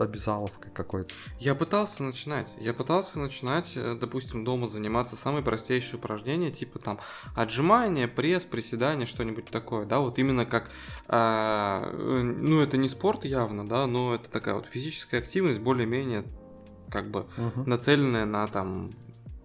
[0.00, 1.10] обязаловкой какой-то.
[1.38, 2.54] Я пытался начинать.
[2.58, 7.00] Я пытался начинать, э, допустим, дома заниматься самые простейшие упражнения, типа там
[7.34, 10.70] отжимания, пресс, приседания, что-нибудь такое, да, вот именно как,
[11.08, 16.24] э, ну, это не спорт явно, да, но это такая вот физическая активность, более-менее
[16.90, 17.64] как бы угу.
[17.66, 18.92] нацеленная на там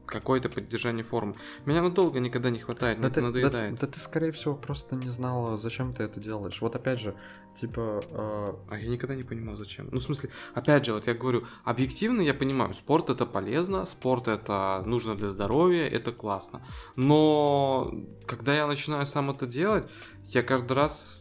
[0.05, 1.35] какое-то поддержание формы.
[1.65, 3.75] Меня надолго никогда не хватает, да это надоедает.
[3.75, 6.61] Да, да ты, скорее всего, просто не знала, зачем ты это делаешь.
[6.61, 7.15] Вот опять же,
[7.55, 8.03] типа...
[8.09, 8.53] Э...
[8.69, 9.87] А я никогда не понимал, зачем.
[9.91, 14.27] Ну, в смысле, опять же, вот я говорю, объективно я понимаю, спорт это полезно, спорт
[14.27, 16.65] это нужно для здоровья, это классно.
[16.95, 17.93] Но
[18.25, 19.89] когда я начинаю сам это делать,
[20.29, 21.19] я каждый раз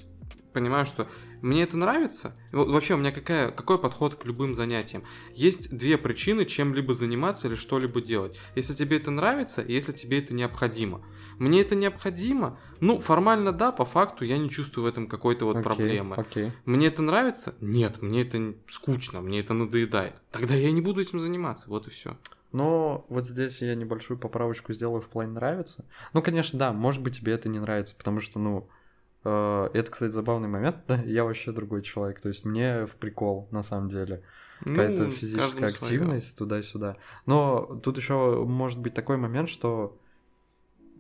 [0.53, 1.07] понимаю, что
[1.43, 2.37] мне это нравится.
[2.53, 5.03] Вообще, у меня какая, какой подход к любым занятиям?
[5.35, 8.39] Есть две причины, чем-либо заниматься или что-либо делать.
[8.55, 11.05] Если тебе это нравится, если тебе это необходимо.
[11.39, 12.59] Мне это необходимо?
[12.81, 16.17] Ну, формально да, по факту я не чувствую в этом какой-то вот okay, проблемы.
[16.17, 16.53] Okay.
[16.65, 17.55] Мне это нравится?
[17.61, 20.23] Нет, мне это скучно, мне это надоедает.
[20.31, 22.17] Тогда я не буду этим заниматься, вот и все.
[22.53, 25.85] Но вот здесь я небольшую поправочку сделаю в плане нравится.
[26.13, 28.69] Ну, конечно, да, может быть, тебе это не нравится, потому что, ну,
[29.25, 30.77] это, кстати, забавный момент.
[31.05, 32.21] Я вообще другой человек.
[32.21, 34.23] То есть мне в прикол, на самом деле.
[34.65, 36.97] Ну, Какая-то физическая активность туда-сюда.
[37.27, 39.99] Но тут еще может быть такой момент, что,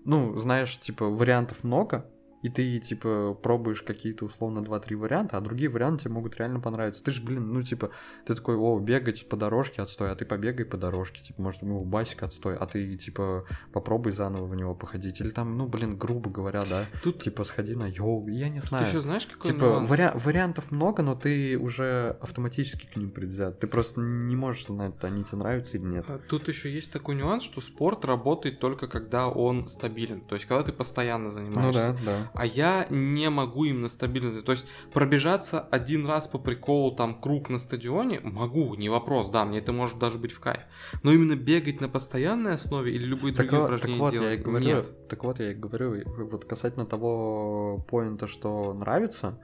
[0.04, 2.06] ну, знаешь, типа, вариантов много,
[2.42, 7.02] и ты, типа, пробуешь какие-то, условно, 2-3 варианта, а другие варианты тебе могут реально понравиться.
[7.02, 7.90] Ты же, блин, ну, типа,
[8.26, 11.84] ты такой, о, бегать по дорожке отстой, а ты побегай по дорожке, типа, может, ну,
[11.84, 15.20] басик отстой, а ты, типа, попробуй заново в него походить.
[15.20, 18.84] Или там, ну, блин, грубо говоря, да, тут, типа, сходи на йогу, я не знаю.
[18.84, 19.88] Ты еще знаешь, какой Типа, нюанс?
[19.88, 23.60] Вари- вариантов много, но ты уже автоматически к ним предвзят.
[23.60, 26.06] Ты просто не можешь знать, они тебе нравятся или нет.
[26.08, 30.22] А тут еще есть такой нюанс, что спорт работает только когда он стабилен.
[30.22, 31.92] То есть, когда ты постоянно занимаешься.
[31.92, 34.30] Ну да, да а я не могу именно стабильно...
[34.42, 39.44] То есть пробежаться один раз по приколу там круг на стадионе могу, не вопрос, да,
[39.44, 40.60] мне это может даже быть в кайф.
[41.02, 44.38] Но именно бегать на постоянной основе или любые так другие вот, упражнения так вот, делать,
[44.38, 45.08] я говорю, нет.
[45.08, 49.38] Так вот, я и говорю, вот касательно того поинта, что нравится,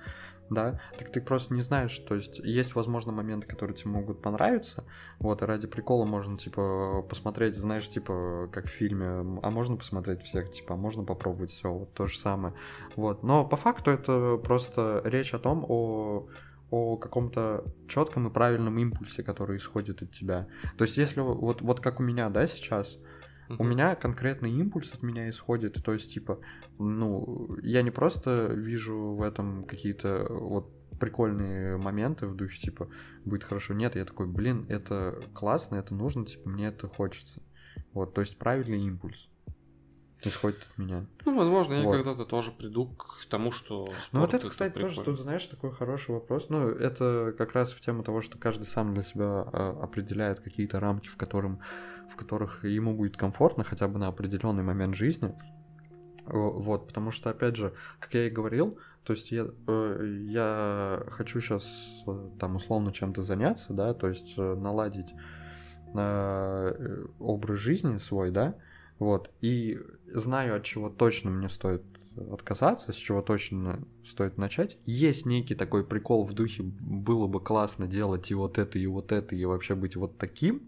[0.50, 4.84] да, так ты просто не знаешь, то есть есть, возможно, моменты, которые тебе могут понравиться,
[5.18, 9.06] вот, и ради прикола можно, типа, посмотреть, знаешь, типа, как в фильме,
[9.42, 12.54] а можно посмотреть всех, типа, а можно попробовать все, вот то же самое,
[12.96, 16.28] вот, но по факту это просто речь о том, о
[16.70, 20.48] о каком-то четком и правильном импульсе, который исходит от тебя.
[20.76, 22.98] То есть, если вот, вот как у меня, да, сейчас,
[23.58, 26.40] у меня конкретный импульс от меня исходит, то есть, типа,
[26.78, 32.88] ну, я не просто вижу в этом какие-то вот прикольные моменты в духе, типа,
[33.24, 33.74] будет хорошо.
[33.74, 37.42] Нет, я такой, блин, это классно, это нужно, типа, мне это хочется.
[37.92, 39.28] Вот, то есть правильный импульс
[40.24, 41.06] исходит от меня.
[41.24, 44.96] Ну, возможно, я когда-то тоже приду к тому, что спорт Ну, вот это, кстати, прикольно.
[44.96, 46.48] тоже тут, знаешь, такой хороший вопрос.
[46.48, 50.80] Ну, это как раз в тему того, что каждый сам для себя а, определяет какие-то
[50.80, 51.60] рамки, в, котором,
[52.10, 55.34] в которых ему будет комфортно хотя бы на определенный момент жизни.
[56.24, 58.78] Вот, потому что, опять же, как я и говорил,
[59.08, 62.04] То есть я, э, я хочу сейчас
[62.38, 65.14] там условно чем-то заняться, да, то есть э, наладить
[65.94, 68.56] э, образ жизни свой, да,
[68.98, 69.78] вот, и
[70.12, 71.82] знаю, от чего точно мне стоит
[72.30, 74.78] отказаться, с чего точно стоит начать.
[74.84, 79.10] Есть некий такой прикол в духе, было бы классно делать и вот это, и вот
[79.10, 80.67] это, и вообще быть вот таким.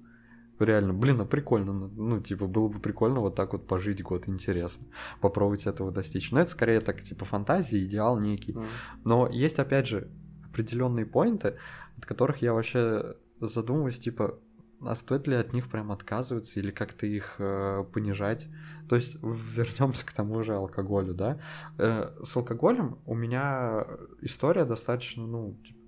[0.61, 1.73] Реально, блин, а прикольно.
[1.73, 4.87] Ну, ну, типа, было бы прикольно вот так вот пожить год, интересно.
[5.21, 6.31] Попробовать этого достичь.
[6.31, 8.53] Но это скорее так, типа, фантазия, идеал некий.
[8.53, 8.67] Mm.
[9.05, 10.11] Но есть, опять же,
[10.51, 11.57] определенные поинты,
[11.97, 14.39] от которых я вообще задумываюсь, типа,
[14.83, 18.49] а стоит ли от них прям отказываться или как-то их э, понижать?
[18.89, 21.41] То есть вернемся к тому же алкоголю, да?
[21.79, 23.87] Э, с алкоголем у меня
[24.21, 25.79] история достаточно, ну, типа,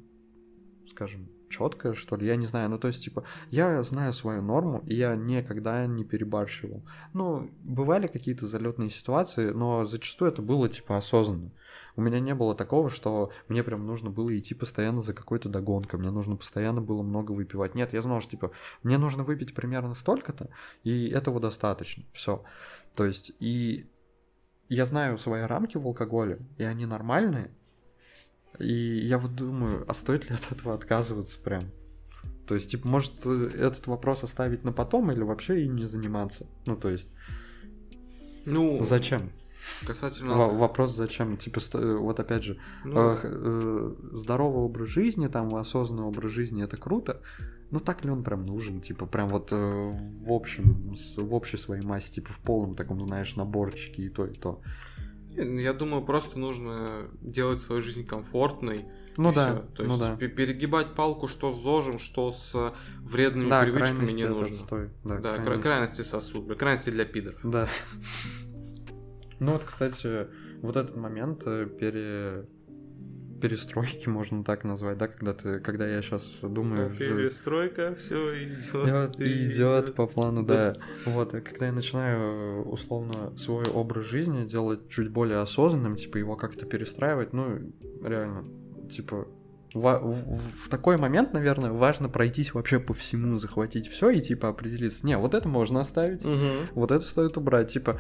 [0.89, 4.83] скажем, четкая, что ли, я не знаю, ну то есть, типа, я знаю свою норму,
[4.87, 6.83] и я никогда не перебарщивал.
[7.13, 11.53] Ну, бывали какие-то залетные ситуации, но зачастую это было, типа, осознанно.
[11.95, 16.01] У меня не было такого, что мне прям нужно было идти постоянно за какой-то догонкой,
[16.01, 17.75] мне нужно постоянно было много выпивать.
[17.75, 18.51] Нет, я знал, что, типа,
[18.83, 20.49] мне нужно выпить примерно столько-то,
[20.85, 22.43] и этого достаточно, все.
[22.95, 23.91] То есть, и
[24.69, 27.51] я знаю свои рамки в алкоголе, и они нормальные,
[28.63, 31.71] и я вот думаю, а стоит ли от этого отказываться прям?
[32.47, 36.47] То есть, типа, может этот вопрос оставить на потом или вообще им не заниматься?
[36.67, 37.09] Ну, то есть,
[38.45, 39.33] ну, зачем?
[39.87, 40.35] Касательно...
[40.35, 41.37] В- вопрос зачем?
[41.37, 41.61] Типа,
[41.99, 43.13] вот опять же, ну...
[43.13, 47.21] э, э, здоровый образ жизни, там, осознанный образ жизни, это круто,
[47.71, 48.81] но так ли он прям нужен?
[48.81, 53.37] Типа, прям вот э, в общем, в общей своей массе, типа, в полном таком, знаешь,
[53.37, 54.61] наборчике и то, и то.
[55.37, 58.87] Я думаю, просто нужно делать свою жизнь комфортной.
[59.17, 59.47] Ну да.
[59.47, 59.63] Всё.
[59.75, 60.17] То ну есть да.
[60.17, 64.47] перегибать палку что с зожем, что с вредными да, привычками не нужно.
[64.47, 64.91] Отстой.
[65.05, 65.63] Да, да крайности.
[65.63, 67.41] крайности сосуд, крайности для пидоров.
[67.43, 67.69] Да.
[69.39, 70.29] Ну вот, кстати,
[70.63, 72.47] вот этот момент э, пере
[73.43, 76.91] перестройки, можно так назвать, да, когда ты, когда я сейчас думаю...
[76.91, 79.21] Перестройка, все идет.
[79.21, 80.75] Идет по плану, да.
[81.05, 86.65] Вот, когда я начинаю условно свой образ жизни делать чуть более осознанным, типа его как-то
[86.67, 87.59] перестраивать, ну,
[88.03, 88.45] реально,
[88.89, 89.27] типа,
[89.75, 94.49] в, в, в такой момент, наверное, важно пройтись вообще по всему, захватить все и типа
[94.49, 95.05] определиться.
[95.07, 96.69] Не, вот это можно оставить, угу.
[96.75, 97.73] вот это стоит убрать.
[97.73, 97.99] Типа,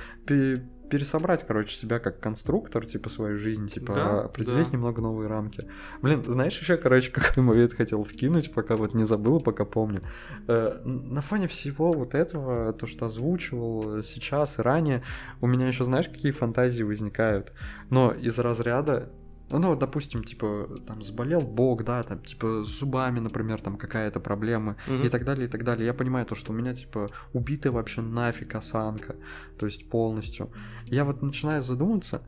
[0.92, 4.76] пересобрать, короче, себя как конструктор, типа, свою жизнь, типа, да, определить да.
[4.76, 5.66] немного новые рамки.
[6.02, 10.02] Блин, знаешь еще, короче, какой момент хотел вкинуть, пока вот не забыл, пока помню.
[10.48, 15.02] Э, на фоне всего вот этого, то, что озвучивал сейчас и ранее,
[15.40, 17.54] у меня еще, знаешь, какие фантазии возникают?
[17.88, 19.08] Но из разряда
[19.52, 24.20] ну, ну, допустим, типа, там, заболел бог, да, там, типа, с зубами, например, там, какая-то
[24.20, 25.04] проблема, угу.
[25.04, 25.86] и так далее, и так далее.
[25.86, 29.16] Я понимаю то, что у меня, типа, убитая вообще нафиг осанка,
[29.58, 30.50] то есть полностью.
[30.86, 32.22] Я вот начинаю задуматься,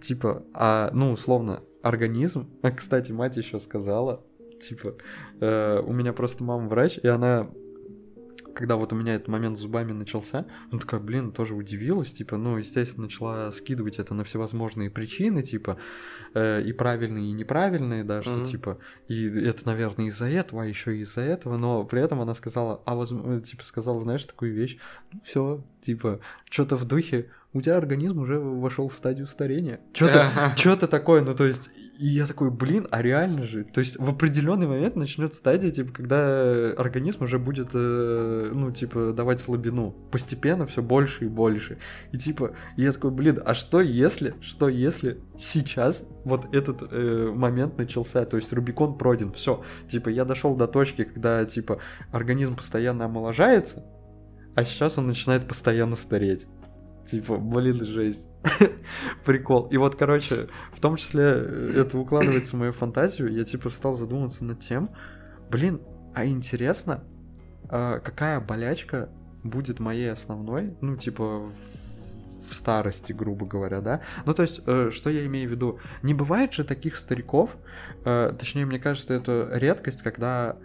[0.00, 4.24] типа, а, ну, условно, организм, а, кстати, мать еще сказала,
[4.60, 4.94] типа,
[5.40, 7.50] э, у меня просто мама врач, и она
[8.54, 12.36] когда вот у меня этот момент с зубами начался, ну такая, блин, тоже удивилась, типа,
[12.36, 15.78] ну, естественно, начала скидывать это на всевозможные причины, типа,
[16.34, 18.50] э, и правильные, и неправильные, да, что, mm-hmm.
[18.50, 18.78] типа,
[19.08, 22.94] и это, наверное, из-за этого, а еще из-за этого, но при этом она сказала, а,
[22.94, 24.78] возможно, типа, сказала, знаешь, такую вещь,
[25.12, 29.80] ну, все, типа, что-то в духе, у тебя организм уже вошел в стадию старения.
[29.92, 33.98] Что-то что такое, ну то есть, и я такой, блин, а реально же, то есть
[33.98, 39.94] в определенный момент начнет стадия, типа, когда организм уже будет, э, ну, типа, давать слабину.
[40.10, 41.78] Постепенно все больше и больше.
[42.12, 47.76] И типа, я такой, блин, а что если, что если сейчас вот этот э, момент
[47.76, 51.78] начался, то есть Рубикон пройден, все, типа, я дошел до точки, когда, типа,
[52.12, 53.84] организм постоянно омоложается,
[54.54, 56.46] а сейчас он начинает постоянно стареть.
[57.06, 58.28] Типа, блин, жесть.
[59.24, 59.66] Прикол.
[59.68, 63.32] И вот, короче, в том числе э, это укладывается в мою фантазию.
[63.32, 64.90] Я, типа, стал задумываться над тем,
[65.50, 65.80] блин,
[66.14, 67.04] а интересно,
[67.68, 69.10] а какая болячка
[69.42, 71.50] будет моей основной, ну, типа,
[72.48, 74.00] в старости, грубо говоря, да?
[74.26, 75.78] Ну, то есть, э, что я имею в виду?
[76.02, 77.56] Не бывает же таких стариков,
[78.04, 80.56] э, точнее, мне кажется, это редкость, когда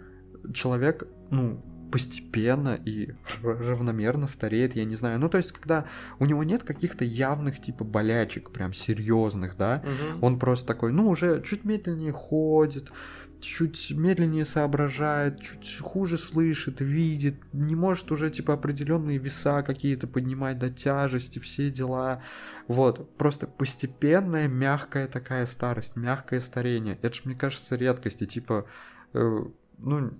[0.52, 3.12] человек, ну, постепенно и
[3.42, 5.18] равномерно стареет, я не знаю.
[5.18, 5.86] Ну, то есть, когда
[6.18, 10.26] у него нет каких-то явных типа болячек, прям серьезных, да, угу.
[10.26, 12.92] он просто такой, ну, уже чуть медленнее ходит,
[13.40, 20.58] чуть медленнее соображает, чуть хуже слышит, видит, не может уже типа определенные веса какие-то поднимать
[20.58, 22.22] до тяжести, все дела.
[22.66, 26.98] Вот, просто постепенная, мягкая такая старость, мягкое старение.
[27.02, 28.22] Это же, мне кажется, редкость.
[28.22, 28.66] И типа,
[29.14, 29.44] э,
[29.78, 30.10] ну,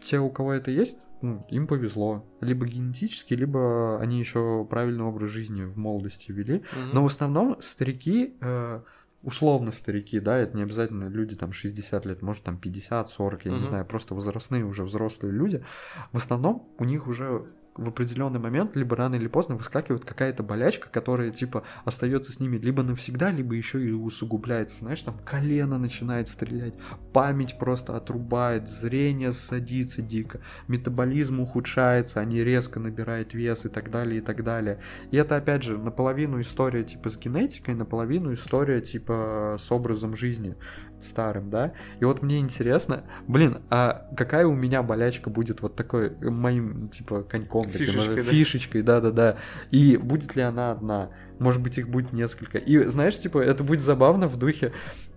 [0.00, 2.24] те, у кого это есть, ну, им повезло.
[2.40, 6.58] Либо генетически, либо они еще правильный образ жизни в молодости вели.
[6.58, 6.90] Mm-hmm.
[6.92, 8.80] Но в основном старики, э,
[9.22, 13.52] условно старики, да, это не обязательно люди там 60 лет, может там 50, 40, я
[13.52, 13.60] Мгм.
[13.60, 15.64] не знаю, просто возрастные уже взрослые люди,
[16.12, 17.46] в основном у них уже
[17.78, 22.58] в определенный момент, либо рано или поздно выскакивает какая-то болячка, которая типа остается с ними
[22.58, 24.80] либо навсегда, либо еще и усугубляется.
[24.80, 26.74] Знаешь, там колено начинает стрелять,
[27.12, 34.18] память просто отрубает, зрение садится дико, метаболизм ухудшается, они резко набирают вес и так далее,
[34.18, 34.80] и так далее.
[35.12, 40.56] И это, опять же, наполовину история типа с генетикой, наполовину история типа с образом жизни
[41.00, 41.72] старым, да?
[42.00, 46.88] И вот мне интересно, блин, а какая у меня болячка будет вот такой э, моим,
[46.88, 48.30] типа, коньком, таким, Фишечкой, э, да?
[48.30, 49.36] фишечкой, да-да-да.
[49.70, 51.10] И будет ли она одна?
[51.38, 52.58] Может быть, их будет несколько.
[52.58, 54.72] И знаешь, типа, это будет забавно в духе,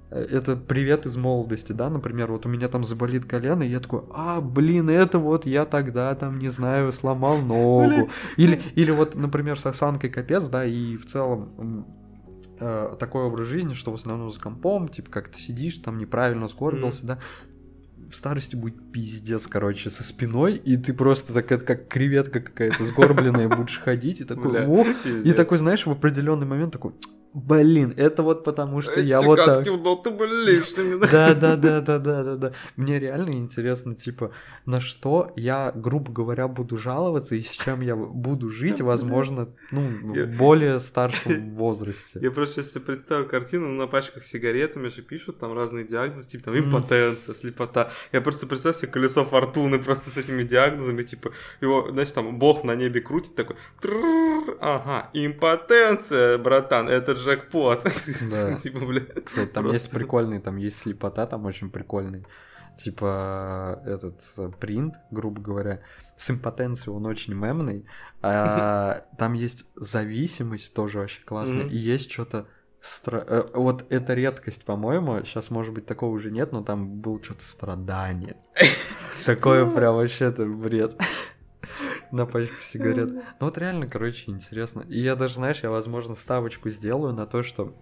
[0.09, 3.79] э, это привет из молодости, да, например, вот у меня там заболит колено, и я
[3.79, 8.09] такой, а, блин, это вот я тогда там, не знаю, сломал ногу.
[8.37, 12.00] Или, или вот, например, с осанкой капец, да, и в целом
[12.61, 16.47] э, такой образ жизни, что в основном за компом, типа, как ты сидишь, там неправильно
[16.47, 17.19] сгорбился, да,
[18.09, 22.85] в старости будет пиздец, короче, со спиной, и ты просто так, это как креветка какая-то
[22.85, 24.51] сгорбленная будешь ходить, и такой,
[25.23, 26.93] и такой, знаешь, в определенный момент такой,
[27.33, 29.65] блин, это вот потому что я вот так...
[29.65, 32.51] ну ты блин, что мне Да, да, да, да, да, да, да.
[32.75, 34.31] Мне реально интересно, типа,
[34.65, 39.81] на что я, грубо говоря, буду жаловаться и с чем я буду жить, возможно, ну,
[39.81, 42.19] в более старшем возрасте.
[42.21, 46.27] Я просто сейчас себе представил картину, ну, на пачках сигаретами же пишут там разные диагнозы,
[46.27, 47.91] типа там импотенция, слепота.
[48.11, 52.63] Я просто представил себе колесо фортуны просто с этими диагнозами, типа, его, знаешь, там бог
[52.63, 57.85] на небе крутит такой, «Трррр, ага, импотенция, братан, это джекпот.
[58.29, 58.53] Да.
[58.61, 59.01] Типа, бля.
[59.01, 59.81] Кстати, там Просто.
[59.83, 62.25] есть прикольный, там есть слепота, там очень прикольный.
[62.77, 65.81] Типа этот э, принт, грубо говоря,
[66.17, 67.85] с импотенцией он очень мемный.
[68.21, 71.65] А там есть зависимость тоже вообще классная.
[71.65, 71.69] Мгм.
[71.69, 72.47] И есть что-то
[72.81, 75.23] стра- э, Вот это редкость, по-моему.
[75.23, 78.37] Сейчас, может быть, такого уже нет, но там было что-то страдание.
[79.25, 80.97] Такое прям вообще это бред.
[82.11, 83.09] На пачках сигарет.
[83.13, 84.81] Ну вот реально, короче, интересно.
[84.89, 87.73] И я даже, знаешь, я, возможно, ставочку сделаю на то, что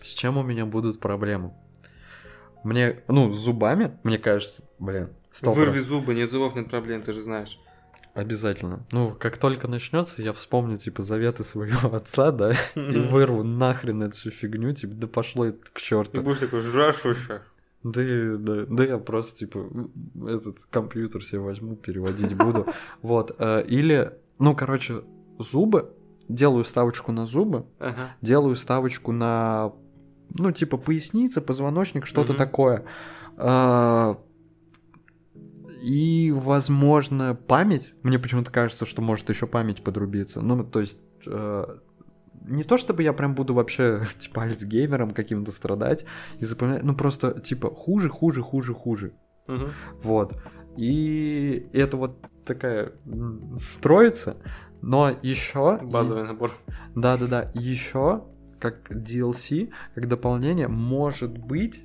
[0.00, 1.52] с чем у меня будут проблемы.
[2.64, 7.12] Мне, ну, с зубами, мне кажется, блин, сто Вырви зубы, нет зубов, нет проблем, ты
[7.12, 7.58] же знаешь.
[8.14, 8.86] Обязательно.
[8.92, 14.16] Ну, как только начнется, я вспомню, типа, заветы своего отца, да, и вырву нахрен эту
[14.16, 16.22] всю фигню, типа, да пошло это к Ты черту.
[16.22, 17.40] будешь такой жашущий.
[17.84, 18.02] Да,
[18.38, 19.66] да, да я просто, типа,
[20.28, 22.66] этот компьютер себе возьму, переводить буду.
[23.02, 23.34] Вот.
[23.38, 25.02] э, Или, ну, короче,
[25.38, 25.92] зубы.
[26.28, 28.10] Делаю ставочку на зубы, Ага.
[28.22, 29.72] делаю ставочку на,
[30.30, 32.38] ну, типа, поясница, позвоночник, что-то Мгм.
[32.38, 32.84] такое.
[33.36, 34.16] А,
[35.84, 37.92] И, возможно, память.
[38.04, 40.40] Мне почему-то кажется, что может еще память подрубиться.
[40.40, 41.64] Ну, то есть, э,
[42.46, 46.04] не то чтобы я прям буду вообще, типа, альцгеймером каким-то страдать
[46.38, 49.12] и запоминать, ну, просто, типа, хуже, хуже, хуже, хуже.
[49.46, 49.70] Мгм.
[50.02, 50.42] Вот.
[50.76, 52.92] И это вот такая
[53.80, 54.36] троица.
[54.80, 55.78] Но еще...
[55.82, 56.52] Базовый набор.
[56.94, 58.24] Да-да-да, еще
[58.58, 61.84] как DLC, как дополнение, может быть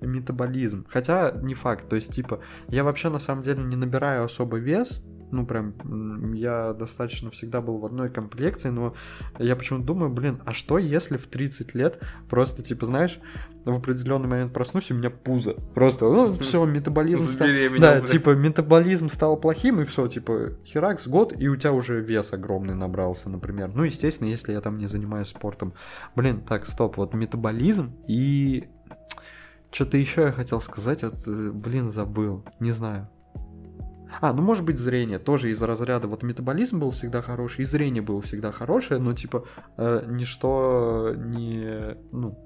[0.00, 0.84] метаболизм.
[0.88, 1.88] Хотя не факт.
[1.88, 5.02] То есть, типа, я вообще на самом деле не набираю особо вес.
[5.30, 8.94] Ну, прям, я достаточно всегда был в одной комплекции, но
[9.38, 13.20] я почему-то думаю, блин, а что если в 30 лет просто, типа, знаешь,
[13.64, 15.54] в определенный момент проснусь, и у меня пузо.
[15.74, 17.48] Просто, ну, все, метаболизм стал...
[17.78, 18.10] Да, блядь.
[18.10, 22.74] типа метаболизм стал плохим, и все, типа, херакс, год, и у тебя уже вес огромный
[22.74, 23.70] набрался, например.
[23.74, 25.74] Ну, естественно, если я там не занимаюсь спортом.
[26.16, 28.68] Блин, так, стоп, вот метаболизм и...
[29.70, 33.10] Что-то еще я хотел сказать, вот, э, блин, забыл, не знаю.
[34.20, 38.02] А, ну может быть зрение, тоже из разряда, вот метаболизм был всегда хороший, и зрение
[38.02, 39.44] было всегда хорошее, но типа
[39.76, 42.38] э, ничто не, ну,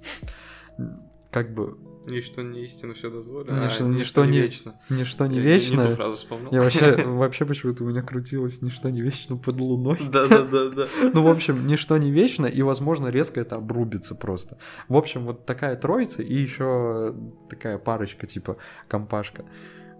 [1.31, 3.65] как бы, Ничто не истину все дозволено.
[3.65, 4.75] Ничто- а ничто не- вечно.
[4.91, 5.83] ничто не Я вечно.
[5.83, 6.51] Не ту фразу вспомнил.
[6.51, 9.99] Я вообще, вообще почему-то у меня крутилось ничто не вечно под луной.
[10.11, 10.89] Да-да-да-да.
[11.15, 14.59] Ну, в общем, ничто не вечно, и, возможно, резко это обрубится просто.
[14.89, 17.15] В общем, вот такая троица и еще
[17.49, 18.57] такая парочка, типа
[18.89, 19.45] компашка.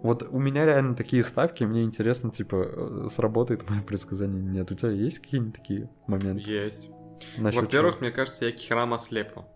[0.03, 4.69] Вот у меня реально такие ставки, мне интересно, типа, э, сработает мое предсказание или нет.
[4.69, 6.43] У тебя есть какие-нибудь такие моменты?
[6.51, 6.89] Есть.
[7.37, 9.47] Во-первых, мне кажется, я к херам ослепну.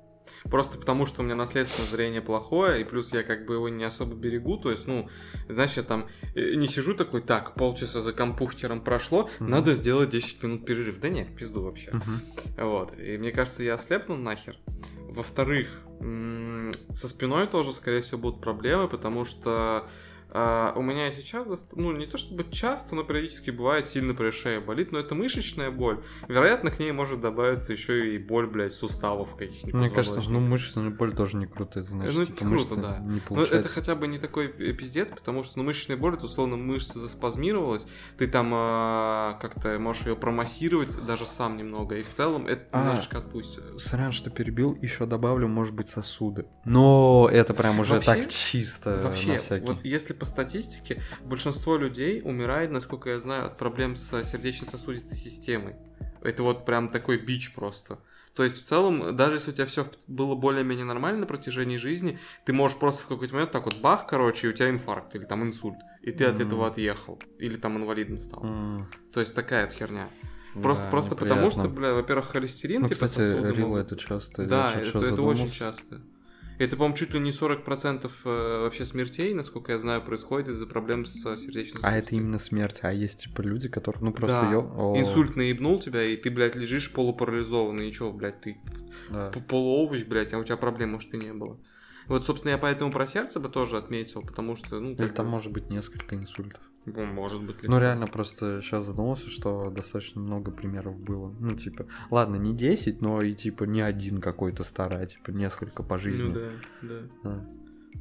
[0.43, 3.83] Просто потому, что у меня наследственное зрение плохое, и плюс я как бы его не
[3.83, 4.57] особо берегу.
[4.57, 5.09] То есть, ну,
[5.49, 9.49] знаешь, я там э, не сижу такой, так, полчаса за компухтером прошло, Мгм.
[9.51, 10.99] надо сделать 10 минут перерыв.
[11.01, 11.91] Да нет, пизду вообще.
[11.91, 12.21] Мгм.
[12.57, 12.97] Вот.
[12.97, 14.57] И мне кажется, я ослепну нахер.
[15.09, 19.89] Во-вторых, со спиной тоже, скорее всего, будут проблемы, потому что
[20.29, 24.59] А, у меня сейчас, ну, не то чтобы часто, но периодически бывает сильно при шее
[24.59, 26.03] болит, но это мышечная боль.
[26.27, 29.73] Вероятно, к ней может добавиться еще и боль, блядь, суставов каких-нибудь.
[29.73, 32.97] Мне кажется, ну, мышечная боль тоже не круто, это значит, ну, типа, круто, мышцы да.
[32.99, 33.55] не Ну, получается.
[33.59, 36.99] это хотя бы не такой э, пиздец, потому что, ну, мышечная боль, это условно мышца
[36.99, 37.85] заспазмировалась,
[38.17, 42.81] ты там а, как-то можешь ее промассировать даже сам немного, и в целом это А.
[42.81, 43.63] немножечко отпустит.
[43.79, 46.45] Сорян, что перебил, еще добавлю, может быть, сосуды.
[46.65, 52.71] Но это прям уже Вообще- так чисто Вообще, вот если по статистике, большинство людей умирает,
[52.71, 55.75] насколько я знаю, от проблем с сердечно-сосудистой системой.
[56.21, 57.99] Это вот прям такой бич просто.
[58.33, 62.19] То есть в целом, даже если у тебя все было более-менее нормально на протяжении жизни,
[62.45, 65.23] ты можешь просто в какой-то момент так вот бах, короче, и у тебя инфаркт или
[65.25, 66.47] там инсульт, и ты от Мгм.
[66.47, 68.43] этого отъехал, или там инвалидом стал.
[68.45, 70.09] М, То есть такая вот херня.
[70.53, 73.95] Просто, да, просто потому что, бля, во-первых, холестерин, Ну, типа кстати, сосуды Рил могут- это
[73.97, 74.45] часто.
[74.45, 76.01] Да, это, это очень часто.
[76.59, 81.05] Это, по-моему, чуть ли не 40% э, вообще смертей, насколько я знаю, происходит из-за проблем
[81.05, 84.51] с сердечной А это именно смерть, а есть типа люди, которые, ну просто Да.
[84.51, 88.57] ё- Инсульт наебнул тебя, и ты, блядь, лежишь полупарализованный, и чё, блядь, ты
[89.09, 89.31] да.
[89.47, 91.59] полуовощ, блядь, а у тебя проблем, может, и не было.
[92.07, 95.31] Вот, собственно, я поэтому про сердце бы тоже отметил, потому что, ну, Или там бы,
[95.33, 96.61] может быть несколько инсультов.
[96.87, 97.57] Ну, может быть.
[97.63, 101.35] Ну реально просто сейчас задумался, что достаточно много примеров было.
[101.39, 105.83] Ну типа, ладно, не 10, но и типа не один какой-то старый, а типа несколько
[105.83, 106.29] по жизни.
[106.29, 106.49] Ну да,
[106.81, 106.99] да.
[107.23, 107.49] Да.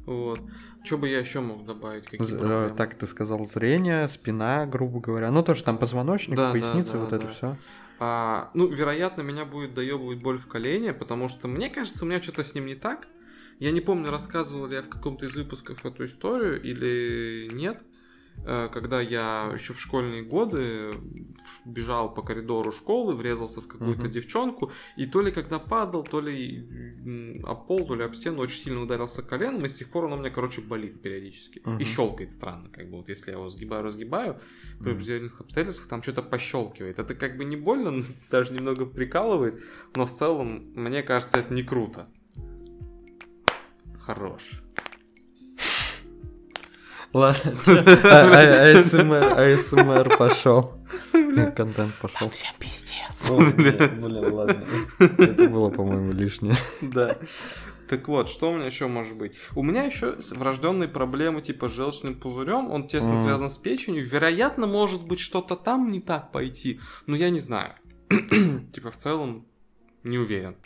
[0.05, 0.39] Вот.
[0.83, 2.05] Что бы я еще мог добавить?
[2.05, 2.73] Какие З- э?
[2.77, 5.29] Так ты сказал, зрение, спина, грубо говоря.
[5.31, 7.31] Ну тоже там позвоночник, Да, да, поясница, да, вот это да.
[7.31, 7.55] все.
[7.99, 12.21] А, ну, вероятно, меня будет доебывать боль в колене, потому что мне кажется, у меня
[12.21, 13.07] что-то с ним не так.
[13.59, 17.83] Я не помню, рассказывал ли я в каком-то из выпусков эту историю или нет.
[18.45, 20.91] Э, Когда я еще в школьные годы
[21.65, 24.11] бежал по коридору школы, врезался в какую-то Мгм.
[24.11, 28.63] девчонку, и то ли когда падал, то ли об пол, то ли об стену, очень
[28.63, 31.61] сильно ударился коленом, и с тех пор оно у меня, короче, болит периодически.
[31.65, 31.77] Мгм.
[31.79, 34.39] И щелкает странно, как бы вот если я его сгибаю, разгибаю,
[34.79, 36.99] при определенных обстоятельствах там что-то пощелкивает.
[36.99, 39.59] Это как бы не больно, но даже немного прикалывает,
[39.95, 42.07] но в целом, мне кажется, это не круто.
[43.99, 44.63] Хорош.
[47.13, 47.55] Ладно.
[47.65, 50.73] А- а- АСМР, АСМР пошел.
[51.55, 52.29] Контент пошел.
[52.29, 53.29] Всем пиздец.
[53.29, 54.65] Блин, ладно.
[54.99, 56.55] Это было, по-моему, лишнее.
[56.81, 57.17] Да.
[57.89, 59.33] Так вот, что у меня еще может быть?
[59.55, 63.21] У меня еще врожденные проблемы типа с желчным пузырем, он тесно Мгм.
[63.23, 64.05] связан с печенью.
[64.05, 67.75] Вероятно, может быть что-то там не так пойти, но я не знаю.
[68.73, 69.45] типа в целом
[70.03, 70.57] не уверен.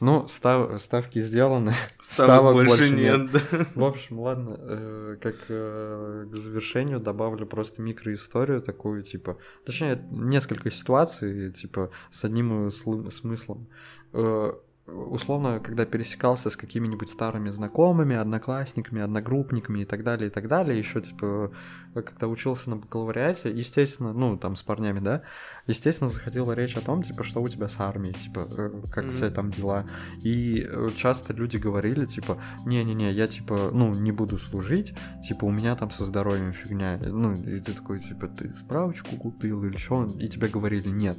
[0.00, 1.72] Ну, став- ставки сделаны.
[2.00, 3.30] Ставок больше нет.
[3.32, 3.40] да.
[3.74, 10.70] В общем, ладно, э, как э, к завершению добавлю просто микроисторию такую, типа, точнее, несколько
[10.70, 13.66] ситуаций, типа, с одним слы- смыслом.
[14.12, 14.52] Э,
[14.90, 20.78] Условно, когда пересекался с какими-нибудь старыми знакомыми, одноклассниками, одногруппниками и так далее, и так далее,
[20.78, 21.52] еще, типа,
[21.94, 25.22] когда учился на бакалавриате, естественно, ну, там, с парнями, да,
[25.66, 29.08] естественно, заходила речь о том, типа, что у тебя с армией, типа, э, как у
[29.08, 29.16] Мгм.
[29.16, 29.84] тебя там дела.
[30.22, 34.94] И э, часто люди говорили, типа, не-не-не, я, типа, ну, не буду служить,
[35.26, 36.98] типа, у меня там со здоровьем фигня.
[36.98, 40.06] Ну, и ты такой, типа, ты справочку купил или что?
[40.18, 41.18] И тебе говорили, нет,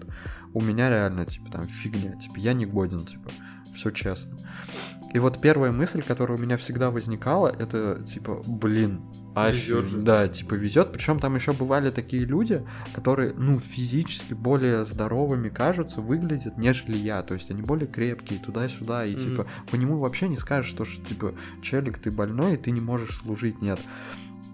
[0.53, 3.29] у меня реально, типа, там фигня, типа, я не годен, типа,
[3.79, 4.37] все честно.
[5.13, 9.01] И вот первая мысль, которая у меня всегда возникала, это, типа, блин,
[9.47, 9.99] Везёт же.
[9.99, 10.91] Да, типа везет.
[10.91, 17.21] Причем там еще бывали такие люди, которые, ну, физически более здоровыми кажутся, выглядят, нежели я.
[17.21, 19.05] То есть они более крепкие, туда-сюда.
[19.05, 19.19] И, Мгм.
[19.19, 22.81] типа, по нему вообще не скажешь, что, что, типа, челик, ты больной, и ты не
[22.81, 23.61] можешь служить.
[23.61, 23.79] Нет.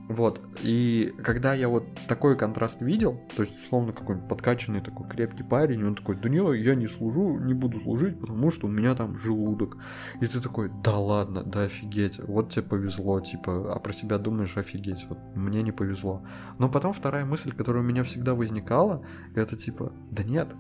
[0.08, 0.40] Вот.
[0.62, 5.84] И когда я вот такой контраст видел, то есть, условно, какой-нибудь подкачанный такой крепкий парень,
[5.84, 9.18] он такой, да не, я не служу, не буду служить, потому что у меня там
[9.18, 9.78] желудок.
[10.22, 14.58] И ты такой, да ладно, да офигеть, вот тебе повезло, типа, а про себя думаешь,
[14.58, 16.24] офигеть, вот мне не повезло.
[16.60, 19.04] Но потом вторая мысль, которая у меня всегда возникала,
[19.34, 20.54] это типа, да нет,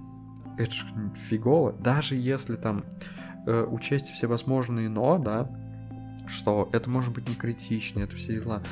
[0.57, 0.85] это ж
[1.29, 2.83] фигово, даже если там
[3.45, 5.49] э, учесть всевозможные но, да,
[6.27, 8.63] что это может быть не критично, это все дела.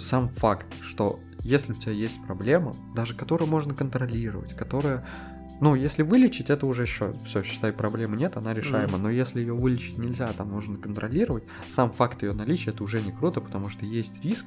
[0.00, 5.06] Сам факт, что если у тебя есть проблема, даже которую можно контролировать, которая
[5.58, 8.98] ну, если вылечить, это уже еще все, считай, проблемы нет, она решаема.
[8.98, 11.44] Но если ее вылечить нельзя, там можно контролировать.
[11.68, 14.46] Сам факт ее наличия это уже не круто, потому что есть риск.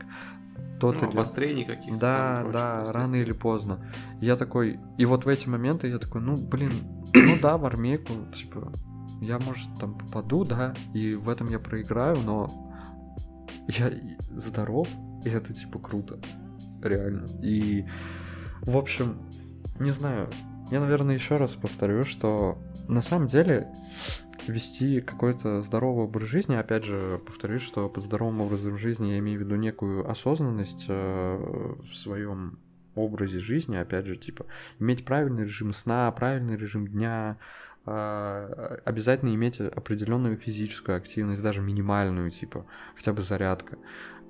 [0.80, 2.00] То Ну, ты- обострений каких-то.
[2.00, 3.84] да, прочее, да, рано или поздно.
[4.22, 6.72] Я такой, и вот в эти моменты я такой, ну, блин,
[7.14, 8.72] ну да, в армейку, типа,
[9.22, 12.52] я, может, там попаду, да, и в этом я проиграю, но
[13.68, 13.92] я
[14.32, 14.88] здоров,
[15.24, 16.20] и это, типа, круто,
[16.82, 17.28] реально.
[17.42, 17.86] И,
[18.62, 19.20] в общем,
[19.80, 20.30] не знаю,
[20.72, 23.68] я, наверное, еще раз повторю, что на самом деле
[24.48, 29.40] вести какой-то здоровый образ жизни, опять же, повторюсь, что под здоровым образом жизни я имею
[29.40, 32.60] в виду некую осознанность э, в своем
[32.96, 34.46] образе жизни, опять же, типа,
[34.80, 37.38] иметь правильный режим сна, правильный режим дня,
[38.86, 43.78] обязательно иметь определенную физическую активность, даже минимальную, типа, хотя бы зарядка.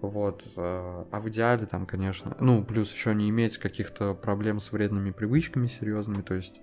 [0.01, 0.45] Вот.
[0.55, 5.11] э, А в идеале там, конечно, ну, плюс еще не иметь каких-то проблем с вредными
[5.11, 6.61] привычками серьезными, то есть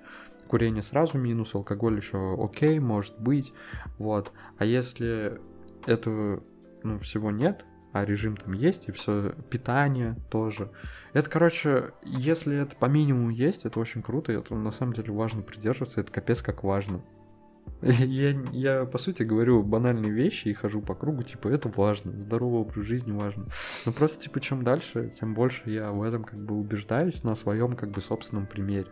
[0.49, 3.53] курение сразу минус, алкоголь еще окей, может быть,
[3.99, 4.33] вот.
[4.59, 5.39] А если
[5.87, 6.43] этого,
[6.83, 7.65] ну, всего нет,
[8.01, 10.71] а режим там есть, и все, питание тоже.
[11.13, 15.13] Это, короче, если это по минимуму есть, это очень круто, и это на самом деле
[15.13, 17.03] важно придерживаться, это капец как важно.
[17.83, 22.61] Я, я, по сути, говорю банальные вещи и хожу по кругу, типа, это важно, здоровый
[22.61, 23.47] образ жизни важно.
[23.85, 27.75] Но просто, типа, чем дальше, тем больше я в этом, как бы, убеждаюсь на своем,
[27.75, 28.87] как бы, собственном примере.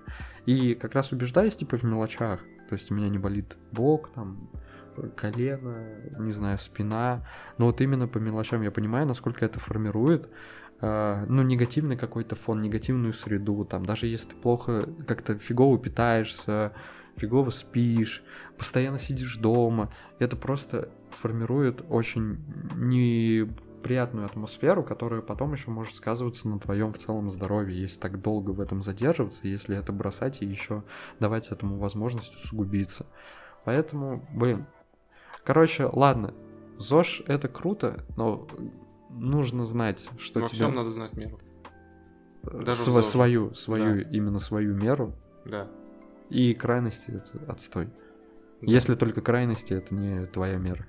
[0.44, 2.40] И как раз убеждаюсь, типа, в мелочах.
[2.68, 4.50] То есть у меня не болит бок, там,
[5.16, 5.86] колено,
[6.18, 7.26] не знаю, спина.
[7.58, 10.30] Но вот именно по мелочам я понимаю, насколько это формирует
[10.80, 16.72] э, ну, негативный какой-то фон, негативную среду, там, даже если ты плохо, как-то фигово питаешься,
[17.16, 18.22] фигово спишь,
[18.58, 22.38] постоянно сидишь дома, это просто формирует очень
[22.76, 28.50] неприятную атмосферу, которая потом еще может сказываться на твоем в целом здоровье, если так долго
[28.50, 30.82] в этом задерживаться, если это бросать и еще
[31.20, 33.06] давать этому возможность усугубиться.
[33.64, 34.66] Поэтому, блин,
[35.44, 36.34] короче, ладно,
[36.78, 38.46] ЗОЖ это круто, но
[39.10, 40.56] нужно знать, что Во тебе...
[40.56, 41.38] всем надо знать меру.
[42.42, 43.08] Даже в Св- ЗОЖе.
[43.08, 44.10] свою, свою, Да.
[44.10, 45.14] именно свою меру.
[45.44, 45.68] Да.
[46.30, 47.86] И крайности это отстой.
[47.86, 47.92] Да.
[48.72, 50.86] Если только крайности, это не твоя мера.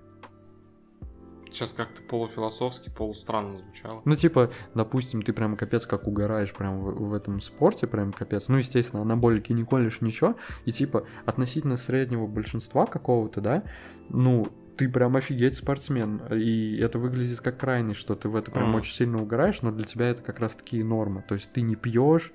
[1.55, 4.01] Сейчас как-то полуфилософски, полустранно звучало.
[4.03, 8.49] Ну, типа, допустим, ты прям капец как угораешь прям в, в этом спорте, прям капец.
[8.49, 10.35] Ну, естественно, анаболики не колешь ничего.
[10.65, 13.63] И типа, относительно среднего большинства какого-то, да,
[14.09, 16.21] ну, ты прям офигеть спортсмен.
[16.33, 18.75] И это выглядит как крайность, что ты в это прям Мгм.
[18.75, 21.23] очень сильно угораешь, но для тебя это как раз такие нормы.
[21.25, 22.33] То есть ты не пьешь,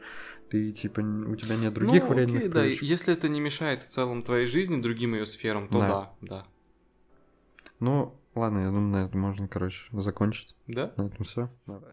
[0.49, 2.83] ты типа, у тебя нет других ну, вредных окей, да, привычек.
[2.83, 5.89] если это не мешает в целом твоей жизни, другим ее сферам, то Да.
[5.89, 6.47] да, да.
[7.79, 10.55] Ну, ладно, я думаю, на этом можно, короче, закончить.
[10.67, 10.93] Да?
[10.97, 11.51] На этом все.
[11.67, 11.93] Давай.